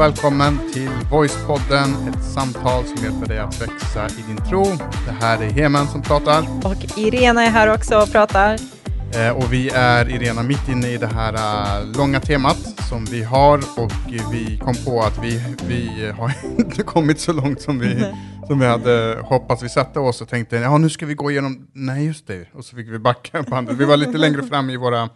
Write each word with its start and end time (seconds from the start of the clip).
och 0.00 0.06
välkommen 0.06 0.58
till 0.72 0.90
Voicepodden, 1.10 2.08
ett 2.08 2.24
samtal 2.24 2.84
som 2.84 3.04
hjälper 3.04 3.26
dig 3.26 3.38
att 3.38 3.62
växa 3.62 4.06
i 4.06 4.22
din 4.26 4.36
tro. 4.36 4.64
Det 5.06 5.12
här 5.20 5.42
är 5.42 5.50
Heman 5.50 5.86
som 5.86 6.02
pratar. 6.02 6.42
Och 6.64 6.98
Irena 6.98 7.44
är 7.44 7.50
här 7.50 7.74
också 7.74 7.98
och 7.98 8.12
pratar. 8.12 8.58
Eh, 9.14 9.36
och 9.36 9.52
vi 9.52 9.70
är, 9.70 10.08
Irena, 10.10 10.42
mitt 10.42 10.68
inne 10.68 10.88
i 10.88 10.96
det 10.96 11.06
här 11.06 11.32
uh, 11.32 11.96
långa 11.96 12.20
temat 12.20 12.58
som 12.88 13.04
vi 13.04 13.22
har 13.22 13.58
och 13.58 13.92
vi 14.32 14.60
kom 14.64 14.74
på 14.84 15.00
att 15.00 15.24
vi, 15.24 15.42
vi 15.68 16.10
har 16.10 16.32
inte 16.58 16.82
kommit 16.82 17.20
så 17.20 17.32
långt 17.32 17.60
som 17.60 17.78
vi, 17.78 18.04
som 18.46 18.58
vi 18.58 18.66
hade 18.66 19.18
hoppats. 19.22 19.62
Vi 19.62 19.68
satte 19.68 20.00
oss 20.00 20.20
och 20.20 20.28
tänkte, 20.28 20.56
ja 20.56 20.78
nu 20.78 20.90
ska 20.90 21.06
vi 21.06 21.14
gå 21.14 21.30
igenom, 21.30 21.66
nej 21.72 22.06
just 22.06 22.26
det, 22.26 22.46
och 22.52 22.64
så 22.64 22.76
fick 22.76 22.88
vi 22.88 22.98
backa 22.98 23.42
bandet. 23.42 23.76
Vi 23.76 23.84
var 23.84 23.96
lite 23.96 24.18
längre 24.18 24.42
fram 24.42 24.70
i 24.70 24.76
våra 24.76 25.08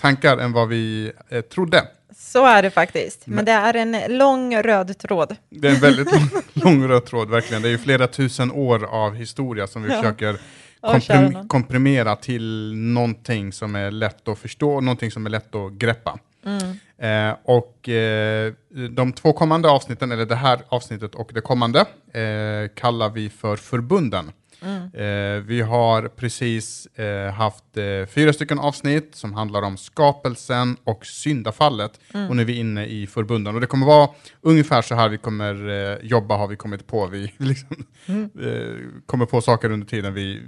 tankar 0.00 0.38
än 0.38 0.52
vad 0.52 0.68
vi 0.68 1.12
eh, 1.28 1.40
trodde. 1.40 1.82
Så 2.16 2.46
är 2.46 2.62
det 2.62 2.70
faktiskt, 2.70 3.26
men 3.26 3.44
det 3.44 3.52
är 3.52 3.74
en 3.76 4.18
lång 4.18 4.56
röd 4.56 4.98
tråd. 4.98 5.36
Det 5.50 5.68
är 5.68 5.74
en 5.74 5.80
väldigt 5.80 6.12
lång, 6.12 6.28
lång 6.52 6.88
röd 6.88 7.04
tråd, 7.04 7.30
verkligen. 7.30 7.62
Det 7.62 7.68
är 7.68 7.70
ju 7.70 7.78
flera 7.78 8.06
tusen 8.06 8.52
år 8.52 8.84
av 8.84 9.14
historia 9.14 9.66
som 9.66 9.82
vi 9.82 9.88
Ja. 9.90 9.96
försöker 9.96 10.36
komprim 10.80 11.48
komprimera 11.48 12.16
till 12.16 12.72
någonting 12.74 13.52
som 13.52 13.74
är 13.76 13.90
lätt 13.90 14.28
att 14.28 14.38
förstå, 14.38 14.80
någonting 14.80 15.10
som 15.10 15.26
är 15.26 15.30
lätt 15.30 15.54
att 15.54 15.72
greppa. 15.72 16.18
Mm. 16.46 17.30
Eh, 17.30 17.36
och 17.44 17.88
eh, 17.88 18.52
de 18.90 19.12
två 19.12 19.32
kommande 19.32 19.68
avsnitten, 19.70 20.12
eller 20.12 20.26
det 20.26 20.34
här 20.36 20.60
avsnittet 20.68 21.14
och 21.14 21.30
det 21.34 21.40
kommande, 21.40 21.80
eh, 22.12 22.68
kallar 22.74 23.08
vi 23.10 23.30
för 23.30 23.56
förbunden. 23.56 24.32
Mm. 24.64 25.46
Vi 25.46 25.60
har 25.60 26.08
precis 26.08 26.86
eh, 26.86 27.32
haft 27.32 27.76
eh, 27.76 28.06
fyra 28.06 28.32
stycken 28.32 28.58
avsnitt 28.58 29.14
som 29.14 29.32
handlar 29.32 29.62
om 29.62 29.76
skapelsen 29.76 30.76
och 30.84 31.06
syndafallet. 31.06 32.00
Mm. 32.14 32.28
Och 32.30 32.36
nu 32.36 32.42
är 32.42 32.46
vi 32.46 32.56
inne 32.56 32.86
i 32.86 33.06
förbunden. 33.06 33.54
Och 33.54 33.60
det 33.60 33.66
kommer 33.66 33.86
vara 33.86 34.08
ungefär 34.40 34.82
så 34.82 34.94
här 34.94 35.08
vi 35.08 35.18
kommer 35.18 36.04
jobba, 36.04 36.36
har 36.36 36.48
vi 36.48 36.56
kommit 36.56 36.86
på. 36.86 37.06
Vi 37.06 37.32
liksom, 37.38 37.76
eh, 38.06 39.02
kommer 39.06 39.26
på 39.26 39.40
saker 39.40 39.70
under 39.70 39.86
tiden 39.86 40.14
vi 40.14 40.42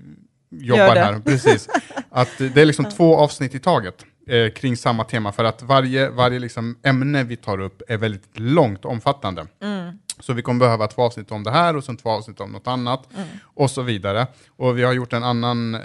jobbar 0.50 0.96
här. 0.96 1.20
Precis. 1.20 1.68
Att 2.10 2.38
det 2.38 2.56
är 2.56 2.64
liksom 2.64 2.84
två 2.96 3.16
avsnitt 3.16 3.54
i 3.54 3.58
taget 3.58 4.04
eh, 4.26 4.52
kring 4.52 4.76
samma 4.76 5.04
tema. 5.04 5.32
För 5.32 5.44
att 5.44 5.62
varje, 5.62 6.10
varje 6.10 6.38
liksom 6.38 6.78
ämne 6.82 7.24
vi 7.24 7.36
tar 7.36 7.60
upp 7.60 7.82
är 7.88 7.96
väldigt 7.96 8.38
långt 8.38 8.84
omfattande. 8.84 9.46
Mm. 9.62 9.98
Så 10.20 10.32
vi 10.32 10.42
kommer 10.42 10.60
behöva 10.60 10.86
två 10.86 11.02
avsnitt 11.02 11.30
om 11.30 11.42
det 11.42 11.50
här 11.50 11.76
och 11.76 11.84
sen 11.84 11.96
två 11.96 12.10
avsnitt 12.10 12.40
om 12.40 12.52
något 12.52 12.66
annat 12.66 13.08
och 13.42 13.70
så 13.70 13.82
vidare. 13.82 14.26
Och 14.56 14.78
vi 14.78 14.82
har 14.82 14.92
gjort 14.92 15.12
en 15.12 15.24
annan 15.24 15.74
eh, 15.74 15.82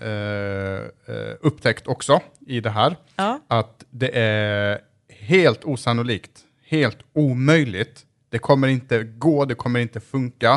eh, 1.07 1.35
upptäckt 1.41 1.87
också 1.87 2.19
i 2.47 2.59
det 2.59 2.69
här. 2.69 2.95
Ja. 3.15 3.39
Att 3.47 3.83
det 3.89 4.17
är 4.19 4.79
helt 5.09 5.63
osannolikt, 5.63 6.39
helt 6.65 6.97
omöjligt. 7.13 8.05
Det 8.29 8.39
kommer 8.39 8.67
inte 8.67 9.03
gå, 9.03 9.45
det 9.45 9.55
kommer 9.55 9.79
inte 9.79 9.99
funka. 9.99 10.51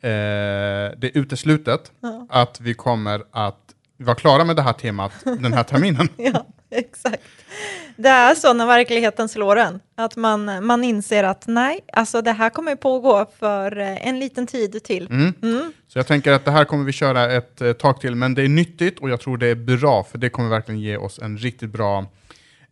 Eh, 0.00 0.90
det 0.96 1.02
är 1.02 1.18
uteslutet 1.18 1.92
att 2.28 2.60
vi 2.60 2.74
kommer 2.74 3.22
att 3.30 3.74
vara 3.96 4.16
klara 4.16 4.44
med 4.44 4.56
det 4.56 4.62
här 4.62 4.72
temat 4.72 5.12
den 5.24 5.52
här 5.52 5.62
terminen. 5.62 6.08
ja, 6.16 6.46
exakt. 6.78 7.22
Det 7.96 8.08
är 8.08 8.34
så 8.34 8.52
när 8.52 8.66
verkligheten 8.66 9.28
slår 9.28 9.56
en, 9.56 9.80
att 9.96 10.16
man, 10.16 10.66
man 10.66 10.84
inser 10.84 11.24
att 11.24 11.46
nej, 11.46 11.80
alltså 11.92 12.22
det 12.22 12.32
här 12.32 12.50
kommer 12.50 12.76
pågå 12.76 13.26
för 13.38 13.78
eh, 13.78 14.06
en 14.06 14.18
liten 14.18 14.46
tid 14.46 14.84
till. 14.84 15.06
Mm. 15.06 15.72
Så 15.88 15.98
jag 15.98 16.06
tänker 16.06 16.32
att 16.32 16.44
det 16.44 16.50
här 16.50 16.64
kommer 16.64 16.84
vi 16.84 16.92
köra 16.92 17.32
ett 17.32 17.60
eh, 17.60 17.72
tag 17.72 18.00
till, 18.00 18.14
men 18.14 18.34
det 18.34 18.42
är 18.42 18.48
nyttigt 18.48 18.98
och 18.98 19.10
jag 19.10 19.20
tror 19.20 19.36
det 19.36 19.46
är 19.46 19.54
bra, 19.54 20.04
för 20.04 20.18
det 20.18 20.28
kommer 20.28 20.48
verkligen 20.48 20.80
ge 20.80 20.96
oss 20.96 21.18
en 21.18 21.38
riktigt 21.38 21.70
bra 21.70 22.06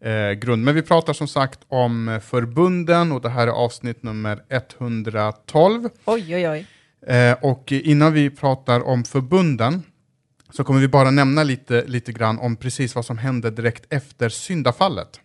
eh, 0.00 0.30
grund. 0.32 0.64
Men 0.64 0.74
vi 0.74 0.82
pratar 0.82 1.12
som 1.12 1.28
sagt 1.28 1.60
om 1.68 2.20
förbunden 2.24 3.12
och 3.12 3.20
det 3.20 3.28
här 3.28 3.46
är 3.46 3.50
avsnitt 3.50 4.02
nummer 4.02 4.42
112. 4.48 5.88
Oj, 6.04 6.34
oj, 6.34 6.48
oj. 6.48 6.66
Eh, 7.06 7.36
och 7.42 7.72
innan 7.72 8.12
vi 8.12 8.30
pratar 8.30 8.86
om 8.86 9.04
förbunden 9.04 9.82
så 10.52 10.64
kommer 10.64 10.80
vi 10.80 10.88
bara 10.88 11.10
nämna 11.10 11.42
lite, 11.42 11.84
lite 11.86 12.12
grann 12.12 12.38
om 12.38 12.56
precis 12.56 12.94
vad 12.94 13.04
som 13.04 13.18
hände 13.18 13.50
direkt 13.50 13.92
efter 13.92 14.28
syndafallet. 14.28 15.20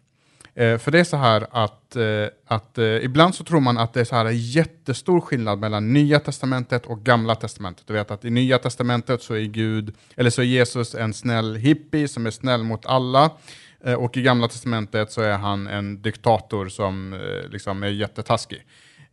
Eh, 0.56 0.78
för 0.78 0.92
det 0.92 1.00
är 1.00 1.04
så 1.04 1.18
här 1.18 1.48
att, 1.52 1.96
eh, 1.96 2.04
att 2.48 2.78
eh, 2.78 2.86
ibland 2.86 3.36
så 3.36 3.44
tror 3.44 3.60
man 3.60 3.78
att 3.78 3.94
det 3.94 4.00
är 4.00 4.06
så 4.06 4.16
här 4.16 4.30
jättestor 4.30 5.22
skillnad 5.22 5.60
mellan 5.60 5.94
Nya 5.94 6.20
Testamentet 6.20 6.86
och 6.86 7.04
Gamla 7.04 7.36
Testamentet. 7.36 7.88
Du 7.88 7.94
vet 7.94 8.12
att 8.12 8.26
i 8.26 8.30
Nya 8.30 8.58
Testamentet 8.58 9.22
så 9.22 9.34
är 9.34 9.46
Gud, 9.46 9.94
eller 10.16 10.30
så 10.30 10.42
är 10.42 10.46
Jesus 10.46 10.96
en 10.96 11.14
snäll 11.14 11.56
hippie 11.56 12.08
som 12.08 12.26
är 12.26 12.32
snäll 12.32 12.64
mot 12.64 12.86
alla. 12.86 13.32
Eh, 13.84 13.94
och 13.94 14.18
i 14.18 14.22
Gamla 14.22 14.48
Testamentet 14.48 15.12
så 15.12 15.22
är 15.22 15.38
han 15.38 15.68
en 15.68 16.02
diktator 16.02 16.70
som 16.70 17.14
eh, 17.14 17.50
liksom 17.50 17.84
är 17.84 17.88
jättetaskig. 17.88 18.64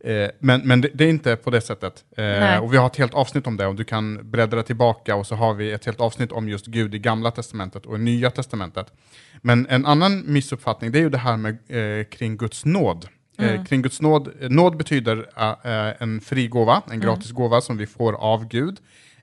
Eh, 0.05 0.29
men 0.39 0.61
men 0.61 0.81
det, 0.81 0.89
det 0.93 1.03
är 1.03 1.09
inte 1.09 1.35
på 1.35 1.49
det 1.49 1.61
sättet. 1.61 2.03
Eh, 2.17 2.57
och 2.57 2.73
vi 2.73 2.77
har 2.77 2.87
ett 2.87 2.95
helt 2.95 3.13
avsnitt 3.13 3.47
om 3.47 3.57
det 3.57 3.67
och 3.67 3.75
du 3.75 3.83
kan 3.83 4.31
bläddra 4.31 4.63
tillbaka 4.63 5.15
och 5.15 5.27
så 5.27 5.35
har 5.35 5.53
vi 5.53 5.71
ett 5.71 5.85
helt 5.85 6.01
avsnitt 6.01 6.31
om 6.31 6.49
just 6.49 6.65
Gud 6.65 6.95
i 6.95 6.99
Gamla 6.99 7.31
Testamentet 7.31 7.85
och 7.85 7.95
i 7.95 7.99
Nya 7.99 8.31
Testamentet. 8.31 8.93
Men 9.41 9.67
en 9.69 9.85
annan 9.85 10.23
missuppfattning 10.33 10.91
det 10.91 10.99
är 10.99 11.01
ju 11.01 11.09
det 11.09 11.17
här 11.17 11.37
med 11.37 11.57
eh, 11.67 12.05
kring 12.05 12.37
Guds 12.37 12.65
nåd. 12.65 13.07
Eh, 13.37 13.65
kring 13.65 13.81
Guds 13.81 14.01
nåd, 14.01 14.33
nåd 14.49 14.77
betyder 14.77 15.29
eh, 15.37 16.01
en 16.01 16.21
fri 16.21 16.47
gåva, 16.47 16.81
en 16.91 16.99
gratis 16.99 17.31
gåva 17.31 17.61
som 17.61 17.77
vi 17.77 17.87
får 17.87 18.13
av 18.13 18.47
Gud 18.47 18.77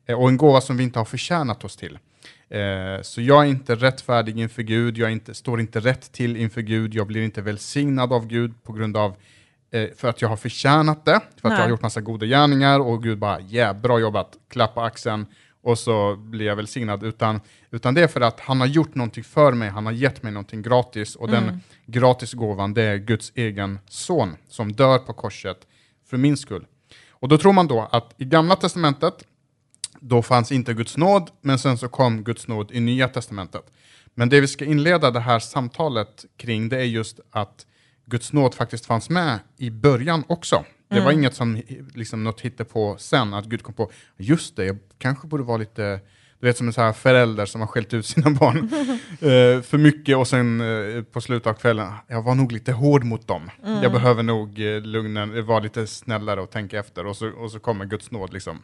och 0.08 0.28
en 0.28 0.36
gåva 0.36 0.60
som 0.60 0.76
vi 0.76 0.82
inte 0.82 0.98
har 0.98 1.04
förtjänat 1.04 1.64
oss 1.64 1.76
till. 1.76 1.98
Så 3.02 3.22
jag 3.22 3.44
är 3.44 3.48
inte 3.48 3.74
rättfärdig 3.74 4.38
inför 4.38 4.62
Gud, 4.62 4.98
jag 4.98 5.12
inte, 5.12 5.34
står 5.34 5.60
inte 5.60 5.80
rätt 5.80 6.12
till 6.12 6.36
inför 6.36 6.60
Gud, 6.60 6.94
jag 6.94 7.06
blir 7.06 7.22
inte 7.22 7.42
välsignad 7.42 8.12
av 8.12 8.26
Gud 8.26 8.64
på 8.64 8.72
grund 8.72 8.96
av 8.96 9.16
för 9.96 10.08
att 10.08 10.22
jag 10.22 10.28
har 10.28 10.36
förtjänat 10.36 11.04
det, 11.04 11.12
för 11.12 11.18
att 11.18 11.42
jag 11.42 11.50
Nej. 11.50 11.60
har 11.60 11.68
gjort 11.68 11.82
massa 11.82 12.00
goda 12.00 12.26
gärningar 12.26 12.80
och 12.80 13.02
Gud 13.02 13.18
bara 13.18 13.40
yeah, 13.40 13.76
bra 13.76 14.00
jobbat, 14.00 14.36
klappa 14.48 14.82
axeln 14.82 15.26
och 15.62 15.78
så 15.78 16.16
blir 16.16 16.46
jag 16.46 16.56
välsignad. 16.56 17.02
Utan, 17.02 17.40
utan 17.70 17.94
det 17.94 18.02
är 18.02 18.08
för 18.08 18.20
att 18.20 18.40
han 18.40 18.60
har 18.60 18.66
gjort 18.66 18.94
någonting 18.94 19.24
för 19.24 19.52
mig, 19.52 19.68
han 19.68 19.86
har 19.86 19.92
gett 19.92 20.22
mig 20.22 20.32
någonting 20.32 20.62
gratis 20.62 21.16
och 21.16 21.28
den 21.28 21.60
gratis 21.86 22.32
gåvan 22.32 22.74
det 22.74 22.82
är 22.82 22.96
Guds 22.96 23.32
egen 23.34 23.78
son 23.88 24.36
som 24.48 24.72
dör 24.72 24.98
på 24.98 25.12
korset 25.12 25.66
för 26.10 26.16
min 26.16 26.36
skull. 26.36 26.66
Och 27.10 27.28
då 27.28 27.38
tror 27.38 27.52
man 27.52 27.66
då 27.66 27.88
att 27.92 28.14
i 28.18 28.24
gamla 28.24 28.56
testamentet 28.56 29.24
då 30.00 30.22
fanns 30.22 30.52
inte 30.52 30.74
Guds 30.74 30.96
nåd, 30.96 31.30
men 31.40 31.58
sen 31.58 31.78
så 31.78 31.88
kom 31.88 32.24
Guds 32.24 32.48
nåd 32.48 32.70
i 32.72 32.80
Nya 32.80 33.08
Testamentet. 33.08 33.72
Men 34.14 34.28
det 34.28 34.40
vi 34.40 34.48
ska 34.48 34.64
inleda 34.64 35.10
det 35.10 35.20
här 35.20 35.38
samtalet 35.38 36.24
kring, 36.36 36.68
det 36.68 36.76
är 36.76 36.84
just 36.84 37.20
att 37.30 37.66
Guds 38.06 38.32
nåd 38.32 38.54
faktiskt 38.54 38.86
fanns 38.86 39.10
med 39.10 39.38
i 39.56 39.70
början 39.70 40.24
också. 40.26 40.64
Det 40.88 41.00
var 41.00 41.12
inget 41.12 41.34
som 41.34 41.62
liksom 41.94 42.24
något 42.24 42.40
hittade 42.40 42.70
på 42.70 42.96
sen, 42.98 43.34
att 43.34 43.44
Gud 43.44 43.62
kom 43.62 43.74
på, 43.74 43.90
just 44.16 44.56
det, 44.56 44.64
jag 44.64 44.78
kanske 44.98 45.26
borde 45.26 45.42
vara 45.42 45.56
lite, 45.56 46.00
du 46.40 46.46
vet 46.46 46.56
som 46.56 46.66
en 46.66 46.72
så 46.72 46.80
här 46.80 46.92
förälder 46.92 47.46
som 47.46 47.60
har 47.60 47.68
skällt 47.68 47.94
ut 47.94 48.06
sina 48.06 48.30
barn 48.30 48.58
eh, 49.10 49.62
för 49.62 49.78
mycket 49.78 50.16
och 50.16 50.28
sen 50.28 50.60
eh, 50.60 51.02
på 51.02 51.20
slutet 51.20 51.46
av 51.46 51.54
kvällen, 51.54 51.92
jag 52.08 52.22
var 52.22 52.34
nog 52.34 52.52
lite 52.52 52.72
hård 52.72 53.04
mot 53.04 53.26
dem. 53.26 53.50
Jag 53.82 53.92
behöver 53.92 54.22
nog 54.22 54.60
eh, 54.60 54.80
lugna, 54.80 55.26
vara 55.26 55.60
lite 55.60 55.86
snällare 55.86 56.40
och 56.40 56.50
tänka 56.50 56.78
efter 56.78 57.06
och 57.06 57.16
så, 57.16 57.30
och 57.30 57.50
så 57.50 57.58
kommer 57.58 57.84
Guds 57.84 58.10
nåd 58.10 58.32
liksom. 58.32 58.62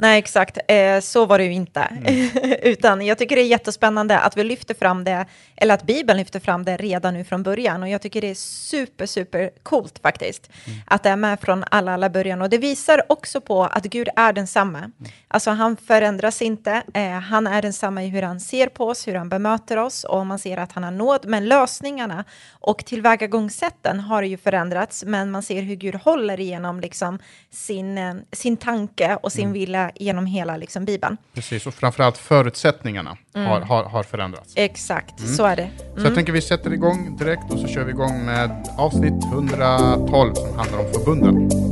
Nej, 0.00 0.18
exakt. 0.18 0.58
Eh, 0.68 1.00
så 1.00 1.26
var 1.26 1.38
det 1.38 1.44
ju 1.44 1.52
inte. 1.52 1.80
Mm. 1.80 2.30
Utan 2.62 3.06
jag 3.06 3.18
tycker 3.18 3.36
det 3.36 3.42
är 3.42 3.46
jättespännande 3.46 4.18
att 4.18 4.36
vi 4.36 4.44
lyfter 4.44 4.74
fram 4.74 5.04
det, 5.04 5.26
eller 5.56 5.74
att 5.74 5.82
Bibeln 5.82 6.18
lyfter 6.18 6.40
fram 6.40 6.64
det 6.64 6.76
redan 6.76 7.14
nu 7.14 7.24
från 7.24 7.42
början. 7.42 7.82
Och 7.82 7.88
jag 7.88 8.02
tycker 8.02 8.20
det 8.20 8.30
är 8.30 8.34
super, 8.34 9.06
super 9.06 9.50
coolt 9.62 9.98
faktiskt. 10.02 10.50
Mm. 10.66 10.78
Att 10.86 11.02
det 11.02 11.08
är 11.10 11.16
med 11.16 11.40
från 11.40 11.64
alla, 11.70 11.94
alla 11.94 12.10
början. 12.10 12.42
Och 12.42 12.50
det 12.50 12.58
visar 12.58 13.02
också 13.08 13.40
på 13.40 13.64
att 13.64 13.84
Gud 13.84 14.08
är 14.16 14.32
densamma. 14.32 14.78
Mm. 14.78 14.92
Alltså 15.28 15.50
han 15.50 15.76
förändras 15.76 16.42
inte. 16.42 16.82
Eh, 16.94 17.10
han 17.10 17.46
är 17.46 17.62
densamma 17.62 18.04
i 18.04 18.08
hur 18.08 18.22
han 18.22 18.40
ser 18.40 18.66
på 18.66 18.88
oss, 18.88 19.08
hur 19.08 19.14
han 19.14 19.28
bemöter 19.28 19.76
oss. 19.76 20.04
Och 20.04 20.26
man 20.26 20.38
ser 20.38 20.56
att 20.56 20.72
han 20.72 20.84
har 20.84 20.90
nåd. 20.90 21.26
Men 21.26 21.48
lösningarna 21.48 22.24
och 22.50 22.84
tillvägagångssätten 22.84 24.00
har 24.00 24.22
ju 24.22 24.36
förändrats. 24.36 25.04
Men 25.04 25.30
man 25.30 25.42
ser 25.42 25.62
hur 25.62 25.76
Gud 25.76 25.94
håller 25.94 26.40
igenom 26.40 26.80
liksom 26.80 27.18
sin, 27.50 27.98
eh, 27.98 28.14
sin 28.32 28.56
tanke 28.56 29.18
och 29.22 29.32
sin 29.32 29.52
vilja 29.52 29.87
genom 29.94 30.26
hela 30.26 30.56
liksom, 30.56 30.84
Bibeln. 30.84 31.16
Precis, 31.34 31.66
och 31.66 31.74
framförallt 31.74 32.18
förutsättningarna 32.18 33.16
har, 33.34 33.60
har, 33.60 33.84
har 33.84 34.02
förändrats. 34.02 34.52
Exakt, 34.56 35.20
så 35.20 35.44
är 35.44 35.56
det. 35.56 35.70
Så 35.96 36.02
jag 36.02 36.14
tänker 36.14 36.32
vi 36.32 36.40
sätter 36.40 36.72
igång 36.72 37.16
direkt 37.16 37.52
och 37.52 37.58
så 37.58 37.68
kör 37.68 37.84
vi 37.84 37.90
igång 37.90 38.24
med 38.24 38.68
avsnitt 38.78 39.24
112 39.32 40.34
som 40.34 40.58
handlar 40.58 40.78
om 40.78 40.92
förbunden. 40.92 41.67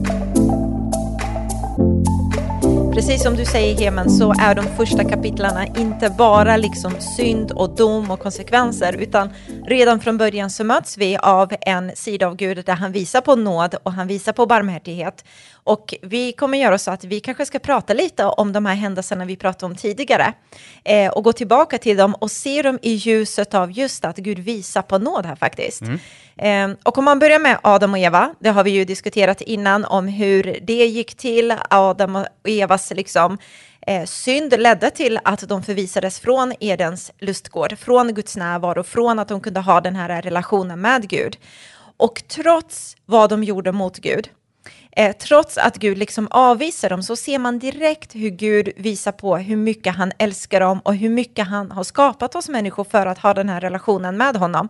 Precis 2.97 3.23
som 3.23 3.37
du 3.37 3.45
säger 3.45 3.81
Hemen 3.81 4.11
så 4.11 4.35
är 4.39 4.55
de 4.55 4.63
första 4.77 5.05
kapitlarna 5.05 5.67
inte 5.67 6.11
bara 6.11 6.57
liksom 6.57 7.01
synd 7.01 7.53
och 7.53 7.71
dom 7.71 8.11
och 8.11 8.21
konsekvenser 8.21 8.97
utan 8.97 9.31
redan 9.67 10.01
från 10.01 10.19
början 10.19 10.51
så 10.51 10.65
möts 10.65 10.99
vi 10.99 11.17
av 11.17 11.53
en 11.61 11.97
sida 11.97 12.27
av 12.27 12.37
Gud 12.37 12.65
där 12.65 12.75
han 12.75 12.93
visar 12.93 13.21
på 13.21 13.37
nåd 13.37 13.75
och 13.83 13.93
han 13.93 14.07
visar 14.07 14.33
på 14.33 14.47
barmhärtighet. 14.47 15.25
Och 15.53 15.95
vi 16.03 16.33
kommer 16.33 16.59
göra 16.59 16.79
så 16.79 16.91
att 16.91 17.05
vi 17.05 17.21
kanske 17.21 17.47
ska 17.47 17.59
prata 17.59 17.95
lite 17.95 18.25
om 18.25 18.53
de 18.53 18.67
här 18.67 18.75
händelserna 18.75 19.25
vi 19.25 19.37
pratade 19.37 19.67
om 19.73 19.77
tidigare 19.77 20.33
eh, 20.85 21.13
och 21.13 21.25
gå 21.25 21.33
tillbaka 21.33 21.79
till 21.79 21.97
dem 21.97 22.15
och 22.15 22.31
se 22.31 22.63
dem 22.63 22.79
i 22.83 22.93
ljuset 22.93 23.55
av 23.55 23.73
just 23.73 24.05
att 24.05 24.17
Gud 24.17 24.39
visar 24.39 24.83
på 24.83 24.99
nåd 24.99 25.27
här 25.27 25.37
faktiskt. 25.37 25.83
Mm. 25.83 26.01
Eh, 26.39 26.77
och 26.83 26.99
om 26.99 27.05
man 27.05 27.19
börjar 27.19 27.39
med 27.39 27.59
Adam 27.63 27.93
och 27.93 27.99
Eva, 27.99 28.35
det 28.41 28.49
har 28.49 28.65
vi 28.65 28.71
ju 28.71 28.85
diskuterat 28.85 29.41
innan 29.41 29.85
om 29.85 30.09
hur 30.09 30.59
det 30.63 30.87
gick 30.87 31.17
till, 31.17 31.55
Adam 31.71 32.17
och 32.17 32.27
Evas 32.45 32.86
Alltså 32.87 32.95
liksom 32.95 33.39
eh, 33.87 34.05
synd 34.05 34.61
ledde 34.61 34.91
till 34.91 35.21
att 35.25 35.49
de 35.49 35.63
förvisades 35.63 36.21
från 36.21 36.53
Edens 36.61 37.13
lustgård, 37.19 37.79
från 37.79 38.15
Guds 38.15 38.37
närvaro, 38.37 38.83
från 38.83 39.19
att 39.19 39.29
de 39.29 39.41
kunde 39.41 39.61
ha 39.61 39.81
den 39.81 39.97
här 39.97 40.23
relationen 40.23 40.81
med 40.81 41.09
Gud. 41.09 41.37
Och 41.97 42.23
trots 42.29 42.97
vad 43.07 43.31
de 43.31 43.45
gjorde 43.45 43.73
mot 43.73 43.99
Gud, 43.99 44.29
Eh, 44.97 45.17
trots 45.17 45.59
att 45.59 45.77
Gud 45.77 45.99
liksom 45.99 46.29
avvisar 46.31 46.91
dem 46.91 47.03
så 47.03 47.17
ser 47.17 47.39
man 47.39 47.59
direkt 47.59 48.15
hur 48.15 48.31
Gud 48.31 48.69
visar 48.77 49.13
på 49.13 49.37
hur 49.37 49.57
mycket 49.57 49.97
han 49.97 50.13
älskar 50.19 50.61
dem 50.61 50.81
och 50.81 50.95
hur 50.95 51.11
mycket 51.11 51.49
han 51.49 51.71
har 51.71 51.85
skapat 51.85 52.35
oss 52.35 52.49
människor 52.49 52.85
för 52.85 53.07
att 53.07 53.19
ha 53.19 53.35
den 53.35 53.49
här 53.49 53.61
relationen 53.61 54.17
med 54.17 54.37
honom. 54.37 54.69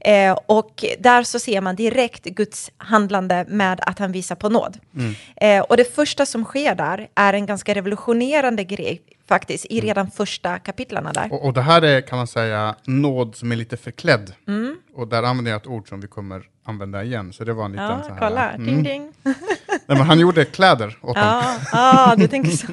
Eh, 0.00 0.38
och 0.46 0.84
där 0.98 1.22
så 1.22 1.38
ser 1.38 1.60
man 1.60 1.76
direkt 1.76 2.24
Guds 2.24 2.70
handlande 2.76 3.44
med 3.48 3.80
att 3.82 3.98
han 3.98 4.12
visar 4.12 4.36
på 4.36 4.48
nåd. 4.48 4.78
Mm. 4.94 5.14
Eh, 5.36 5.62
och 5.62 5.76
det 5.76 5.94
första 5.94 6.26
som 6.26 6.44
sker 6.44 6.74
där 6.74 7.08
är 7.14 7.32
en 7.32 7.46
ganska 7.46 7.74
revolutionerande 7.74 8.64
grej 8.64 9.02
faktiskt 9.28 9.66
i 9.66 9.78
mm. 9.78 9.86
redan 9.86 10.10
första 10.10 10.58
kapitlarna 10.58 11.12
där. 11.12 11.32
Och, 11.32 11.44
och, 11.44 11.52
det 11.52 11.62
här 11.62 11.82
är 11.82 12.00
kan 12.00 12.18
man 12.18 12.26
säga 12.26 12.76
nåd 12.84 13.36
som 13.36 13.52
är 13.52 13.56
lite 13.56 13.76
förklädd. 13.76 14.34
Mm. 14.48 14.76
Och 14.94 15.08
där 15.08 15.22
använder 15.22 15.50
jag 15.50 15.60
ett 15.60 15.66
ord 15.66 15.88
som 15.88 16.00
vi 16.00 16.08
kommer 16.08 16.42
använda 16.66 17.04
igen. 17.04 17.32
Så 17.32 17.44
det 17.44 17.52
var 17.52 17.64
en 17.64 17.72
liten 17.72 17.84
ja, 17.84 18.02
så 18.02 18.12
här. 18.12 18.18
Kolla, 18.18 18.50
mm. 18.50 18.66
ding 18.66 18.82
ding. 18.82 19.12
Nej, 19.22 19.98
men 19.98 20.00
han 20.00 20.18
gjorde 20.18 20.44
kläder 20.44 20.98
åt 21.02 21.14
dem. 21.14 21.42
Ja, 21.72 22.14
du 22.16 22.28
tänker 22.28 22.50
så. 22.50 22.66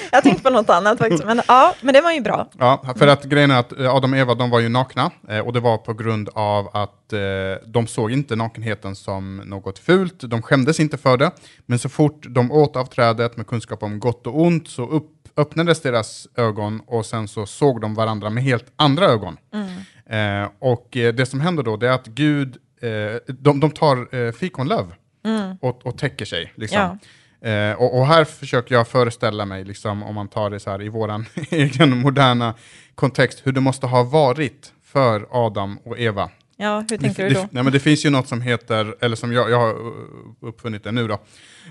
Jag 0.12 0.22
tänkte 0.22 0.42
på 0.42 0.50
något 0.50 0.70
annat 0.70 0.98
faktiskt, 0.98 1.24
men 1.24 1.40
ja, 1.48 1.74
men 1.80 1.94
det 1.94 2.00
var 2.00 2.12
ju 2.12 2.20
bra. 2.20 2.48
Ja, 2.58 2.94
för 2.96 3.06
att 3.06 3.24
grejen 3.24 3.50
är 3.50 3.58
att 3.58 3.80
eh, 3.80 3.94
Adam 3.94 4.12
och 4.12 4.18
Eva, 4.18 4.34
de 4.34 4.50
var 4.50 4.60
ju 4.60 4.68
nakna, 4.68 5.10
eh, 5.28 5.38
och 5.38 5.52
det 5.52 5.60
var 5.60 5.78
på 5.78 5.94
grund 5.94 6.28
av 6.34 6.68
att 6.72 7.12
eh, 7.12 7.20
de 7.66 7.86
såg 7.86 8.12
inte 8.12 8.36
nakenheten 8.36 8.96
som 8.96 9.36
något 9.36 9.78
fult, 9.78 10.20
de 10.20 10.42
skämdes 10.42 10.80
inte 10.80 10.98
för 10.98 11.16
det, 11.16 11.30
men 11.66 11.78
så 11.78 11.88
fort 11.88 12.26
de 12.28 12.52
åt 12.52 12.76
av 12.76 12.84
trädet 12.84 13.36
med 13.36 13.46
kunskap 13.46 13.82
om 13.82 14.00
gott 14.00 14.26
och 14.26 14.40
ont 14.40 14.68
så 14.68 14.86
upp, 14.86 15.10
öppnades 15.36 15.80
deras 15.80 16.28
ögon 16.36 16.82
och 16.86 17.06
sen 17.06 17.28
så 17.28 17.46
såg 17.46 17.80
de 17.80 17.94
varandra 17.94 18.30
med 18.30 18.42
helt 18.42 18.72
andra 18.76 19.06
ögon. 19.06 19.36
Mm. 19.54 20.48
Och 20.58 20.88
det 20.90 21.28
som 21.28 21.40
händer 21.40 21.62
då, 21.62 21.76
det 21.76 21.88
är 21.88 21.92
att 21.92 22.06
Gud, 22.06 22.56
eh, 22.80 23.16
de, 23.26 23.60
de 23.60 23.70
tar 23.70 24.32
fikonlöv 24.32 24.94
mm. 25.24 25.56
och, 25.60 25.86
och 25.86 25.98
täcker 25.98 26.24
sig. 26.24 26.52
Liksom. 26.56 26.78
Ja. 26.78 26.96
Eh, 27.42 27.72
och, 27.72 27.98
och, 27.98 28.06
här 28.06 28.24
försöker 28.24 28.74
jag 28.74 28.88
föreställa 28.88 29.44
mig, 29.46 29.64
liksom, 29.64 30.02
om 30.02 30.14
man 30.14 30.28
tar 30.28 30.50
det 30.50 30.60
så 30.60 30.70
här 30.70 30.82
i 30.82 30.88
vår 30.88 31.24
egen 31.50 31.98
moderna 31.98 32.54
kontext, 32.94 33.46
hur 33.46 33.52
det 33.52 33.60
måste 33.60 33.86
ha 33.86 34.02
varit 34.02 34.72
för 34.84 35.26
Adam 35.30 35.78
och 35.84 35.98
Eva. 35.98 36.30
Ja, 36.60 36.84
hur 36.90 36.98
tänker 36.98 37.22
det, 37.22 37.28
du 37.28 37.34
då? 37.34 37.40
Det, 37.40 37.48
nej, 37.50 37.62
men 37.62 37.72
det 37.72 37.80
finns 37.80 38.04
ju 38.04 38.10
något 38.10 38.28
som 38.28 38.40
heter, 38.40 38.94
eller 39.00 39.16
som 39.16 39.32
jag, 39.32 39.50
jag 39.50 39.60
har 39.60 39.74
uppfunnit 40.40 40.84
det 40.84 40.92
nu 40.92 41.08
då, 41.08 41.18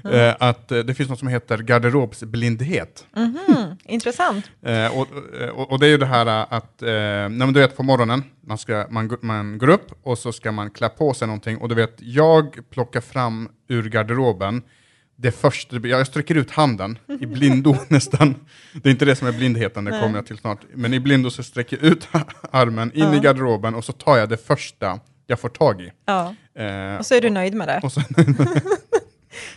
mm. 0.03 0.29
eh, 0.29 0.35
att 0.39 0.71
eh, 0.71 0.79
det 0.79 0.93
finns 0.93 1.09
något 1.09 1.19
som 1.19 1.27
heter 1.27 1.57
garderobsblindhet. 1.57 3.05
Mm 3.15 3.37
-hmm. 3.37 3.77
Intressant. 3.85 4.51
Eh, 4.61 4.97
och, 4.97 5.07
och, 5.53 5.71
och, 5.71 5.79
det 5.79 5.85
är 5.85 5.89
ju 5.89 5.97
det 5.97 6.05
här 6.05 6.25
att, 6.25 6.81
eh, 6.81 6.89
nej, 7.29 7.53
du 7.53 7.59
vet 7.59 7.77
på 7.77 7.83
morgonen, 7.83 8.23
man, 8.41 8.57
ska, 8.57 8.87
man, 8.89 9.17
man 9.21 9.57
går 9.57 9.69
upp 9.69 9.91
och 10.03 10.17
så 10.17 10.31
ska 10.31 10.51
man 10.51 10.69
klä 10.69 10.89
på 10.89 11.13
sig 11.13 11.27
någonting, 11.27 11.57
och 11.57 11.69
du 11.69 11.75
vet, 11.75 11.95
jag 11.99 12.59
plockar 12.69 13.01
fram 13.01 13.49
ur 13.67 13.89
garderoben 13.89 14.61
det 15.21 15.31
första, 15.31 15.87
jag 15.87 16.07
sträcker 16.07 16.35
ut 16.35 16.51
handen 16.51 16.99
i 17.21 17.25
blindo 17.25 17.75
nästan. 17.87 18.35
Det 18.73 18.89
är 18.89 18.91
inte 18.91 19.05
det 19.05 19.15
som 19.15 19.27
är 19.27 19.31
blindheten, 19.31 19.85
det 19.85 19.91
Nej. 19.91 20.01
kommer 20.01 20.15
jag 20.15 20.25
till 20.25 20.37
snart. 20.37 20.59
Men 20.73 20.93
i 20.93 20.99
blindo 20.99 21.29
så 21.29 21.43
sträcker 21.43 21.77
jag 21.81 21.91
ut 21.91 22.07
armen 22.51 22.91
in 22.93 23.03
ja. 23.03 23.15
i 23.15 23.19
garderoben 23.19 23.75
och 23.75 23.85
så 23.85 23.91
tar 23.91 24.17
jag 24.17 24.29
det 24.29 24.37
första 24.37 24.99
jag 25.27 25.39
får 25.39 25.49
tag 25.49 25.81
i. 25.81 25.91
Ja. 26.05 26.35
Eh, 26.55 26.95
och 26.97 27.05
så 27.05 27.15
är 27.15 27.21
du 27.21 27.29
nöjd 27.29 27.53
med 27.53 27.67
det. 27.67 27.89
Så, 27.89 28.01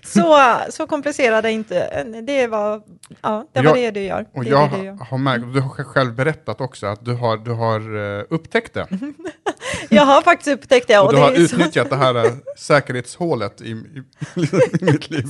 så, 0.04 0.58
så 0.70 0.86
komplicerad 0.86 1.46
är 1.46 1.50
inte, 1.50 2.04
det 2.26 2.46
var, 2.46 2.82
ja, 3.20 3.46
det, 3.52 3.62
var 3.62 3.74
det 3.74 3.90
du 3.90 4.00
gör. 4.00 4.26
Och 4.32 4.44
jag, 4.44 4.70
det 4.70 4.82
du 4.82 5.04
har 5.04 5.18
märkt, 5.18 5.44
du 5.54 5.60
har 5.60 5.84
själv 5.84 6.14
berättat 6.14 6.60
också 6.60 6.86
att 6.86 7.04
du 7.04 7.14
har, 7.14 7.36
du 7.36 7.50
har 7.50 7.96
uh, 7.96 8.24
upptäckt 8.30 8.74
det. 8.74 8.86
Jag 9.94 10.06
har 10.06 10.22
faktiskt 10.22 10.48
upptäckt 10.48 10.88
det. 10.88 10.98
Och, 10.98 11.06
och 11.06 11.12
du 11.12 11.18
har 11.18 11.32
utnyttjat 11.32 11.88
så... 11.88 11.94
det 11.94 12.00
här 12.00 12.26
uh, 12.26 12.32
säkerhetshålet 12.58 13.60
i, 13.60 13.70
i, 13.70 13.76
i 14.80 14.84
mitt 14.84 15.10
liv. 15.10 15.26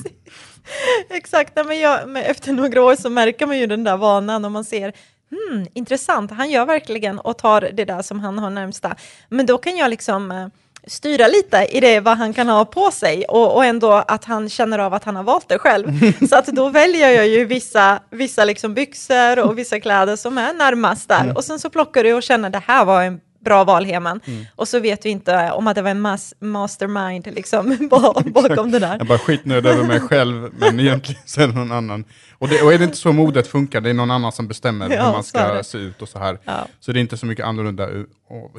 Exakt, 1.11 1.53
men, 1.67 1.81
jag, 1.81 2.09
men 2.09 2.23
efter 2.23 2.53
några 2.53 2.83
år 2.83 2.97
så 2.97 3.11
märker 3.11 3.47
man 3.47 3.59
ju 3.59 3.67
den 3.67 3.85
där 3.85 3.97
vanan 3.97 4.45
och 4.45 4.53
man 4.53 4.65
ser 4.65 4.93
Hmm, 5.33 5.67
intressant, 5.75 6.31
han 6.31 6.51
gör 6.51 6.67
verkligen 6.67 7.19
och 7.19 7.39
tar 7.39 7.61
det 7.61 7.85
där 7.85 8.03
som 8.03 8.21
han 8.21 8.39
har 8.39 8.51
närmsta. 8.51 8.97
Men 9.29 9.47
då 9.47 9.59
kan 9.59 9.77
jag 9.77 9.91
liksom 9.91 10.31
eh, 10.31 10.47
styra 10.87 11.29
lite 11.29 11.67
i 11.71 11.81
det 11.81 12.01
vad 12.01 12.19
han 12.19 12.33
kan 12.33 12.49
ha 12.49 12.65
på 12.65 12.91
sig 12.91 13.25
och, 13.25 13.57
och 13.57 13.65
ändå 13.65 13.93
att 13.93 14.25
han 14.25 14.49
känner 14.49 14.79
av 14.79 14.95
att 14.95 15.05
han 15.05 15.17
har 15.17 15.23
valt 15.23 15.49
det 15.49 15.59
själv. 15.59 15.89
Så 16.29 16.37
att 16.37 16.47
då 16.47 16.69
väljer 16.69 17.11
jag 17.11 17.29
ju 17.29 17.45
vissa, 17.45 18.01
vissa 18.11 18.45
liksom 18.45 18.75
byxor 18.75 19.39
och 19.39 19.59
vissa 19.59 19.81
kläder 19.81 20.17
som 20.17 20.39
är 20.39 20.55
närmast 20.55 21.09
där 21.09 21.21
mm. 21.21 21.37
och 21.37 21.45
sen 21.45 21.59
så 21.59 21.71
plockar 21.71 22.05
du 22.05 22.15
och 22.15 22.23
känner 22.23 22.51
det 22.51 22.63
här 22.67 22.85
var 22.85 23.03
en 23.03 23.21
bra 23.45 23.65
val 23.65 23.85
Heman. 23.85 24.21
Mm. 24.25 24.45
Och 24.57 24.69
så 24.69 24.81
vet 24.81 25.07
vi 25.07 25.11
inte 25.11 25.51
om 25.51 25.67
att 25.67 25.75
det 25.75 25.83
var 25.83 25.91
en 25.91 26.01
mas 26.01 26.35
mastermind 26.39 27.27
liksom, 27.35 27.89
bakom 28.35 28.71
det 28.71 28.79
där. 28.79 28.99
Jag 28.99 29.07
bara 29.07 29.19
skitnöjd 29.19 29.67
över 29.67 29.85
mig 29.85 30.01
själv, 30.01 30.51
men 30.59 30.81
egentligen 30.81 31.23
så 31.25 31.41
är 31.41 31.49
det 31.49 31.55
någon 31.55 31.73
annan. 31.73 32.05
Och, 32.39 32.49
det, 32.49 32.63
och 32.63 32.73
är 32.73 32.79
det 32.79 32.85
inte 32.85 32.97
så 32.97 33.13
modet 33.13 33.47
funkar, 33.47 33.81
det 33.81 33.91
är 33.91 33.95
någon 33.95 34.11
annan 34.11 34.33
som 34.33 34.49
bestämmer 34.49 34.91
ja, 34.91 35.05
hur 35.05 35.13
man 35.13 35.25
ska 35.25 35.63
se 35.63 35.79
ut 35.79 36.03
och 36.03 36.09
så 36.09 36.19
här. 36.19 36.39
Ja. 36.45 36.67
Så 36.81 36.93
det 36.93 36.99
är 36.99 37.01
inte 37.01 37.17
så 37.17 37.27
mycket 37.27 37.45
annorlunda 37.45 37.89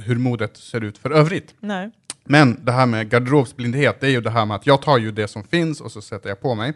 hur 0.04 0.16
modet 0.16 0.58
ser 0.58 0.84
ut 0.84 0.98
för 0.98 1.12
övrigt. 1.12 1.54
Nej. 1.60 1.92
Men 2.26 2.66
det 2.66 2.72
här 2.72 2.86
med 2.86 3.10
garderobsblindhet, 3.10 4.00
det 4.00 4.08
är 4.08 4.12
ju 4.12 4.22
det 4.22 4.30
här 4.30 4.46
med 4.46 4.56
att 4.56 4.68
jag 4.68 4.82
tar 4.82 4.98
ju 4.98 5.12
det 5.12 5.28
som 5.28 5.44
finns 5.44 5.82
och 5.82 5.92
så 5.92 6.02
sätter 6.02 6.30
jag 6.30 6.42
på 6.42 6.56
mig. 6.56 6.74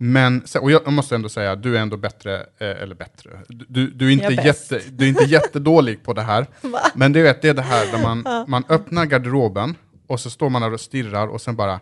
Men, 0.00 0.42
och 0.60 0.70
jag 0.70 0.92
måste 0.92 1.14
ändå 1.14 1.28
säga, 1.28 1.56
du 1.56 1.76
är 1.76 1.80
ändå 1.80 1.96
bättre, 1.96 2.36
eh, 2.36 2.82
eller 2.82 2.94
bättre, 2.94 3.30
du, 3.48 3.90
du, 3.90 4.08
är 4.08 4.10
inte 4.10 4.42
jätte, 4.44 4.80
du 4.90 5.04
är 5.04 5.08
inte 5.08 5.24
jättedålig 5.28 6.02
på 6.02 6.12
det 6.12 6.22
här. 6.22 6.46
Men 6.94 7.12
du 7.12 7.22
vet, 7.22 7.42
det 7.42 7.48
är 7.48 7.54
det 7.54 7.62
här 7.62 7.92
där 7.92 8.02
man, 8.02 8.44
man 8.48 8.64
öppnar 8.68 9.06
garderoben 9.06 9.74
och 10.06 10.20
så 10.20 10.30
står 10.30 10.50
man 10.50 10.62
där 10.62 10.72
och 10.72 10.80
stirrar 10.80 11.28
och 11.28 11.40
sen 11.40 11.56
bara, 11.56 11.80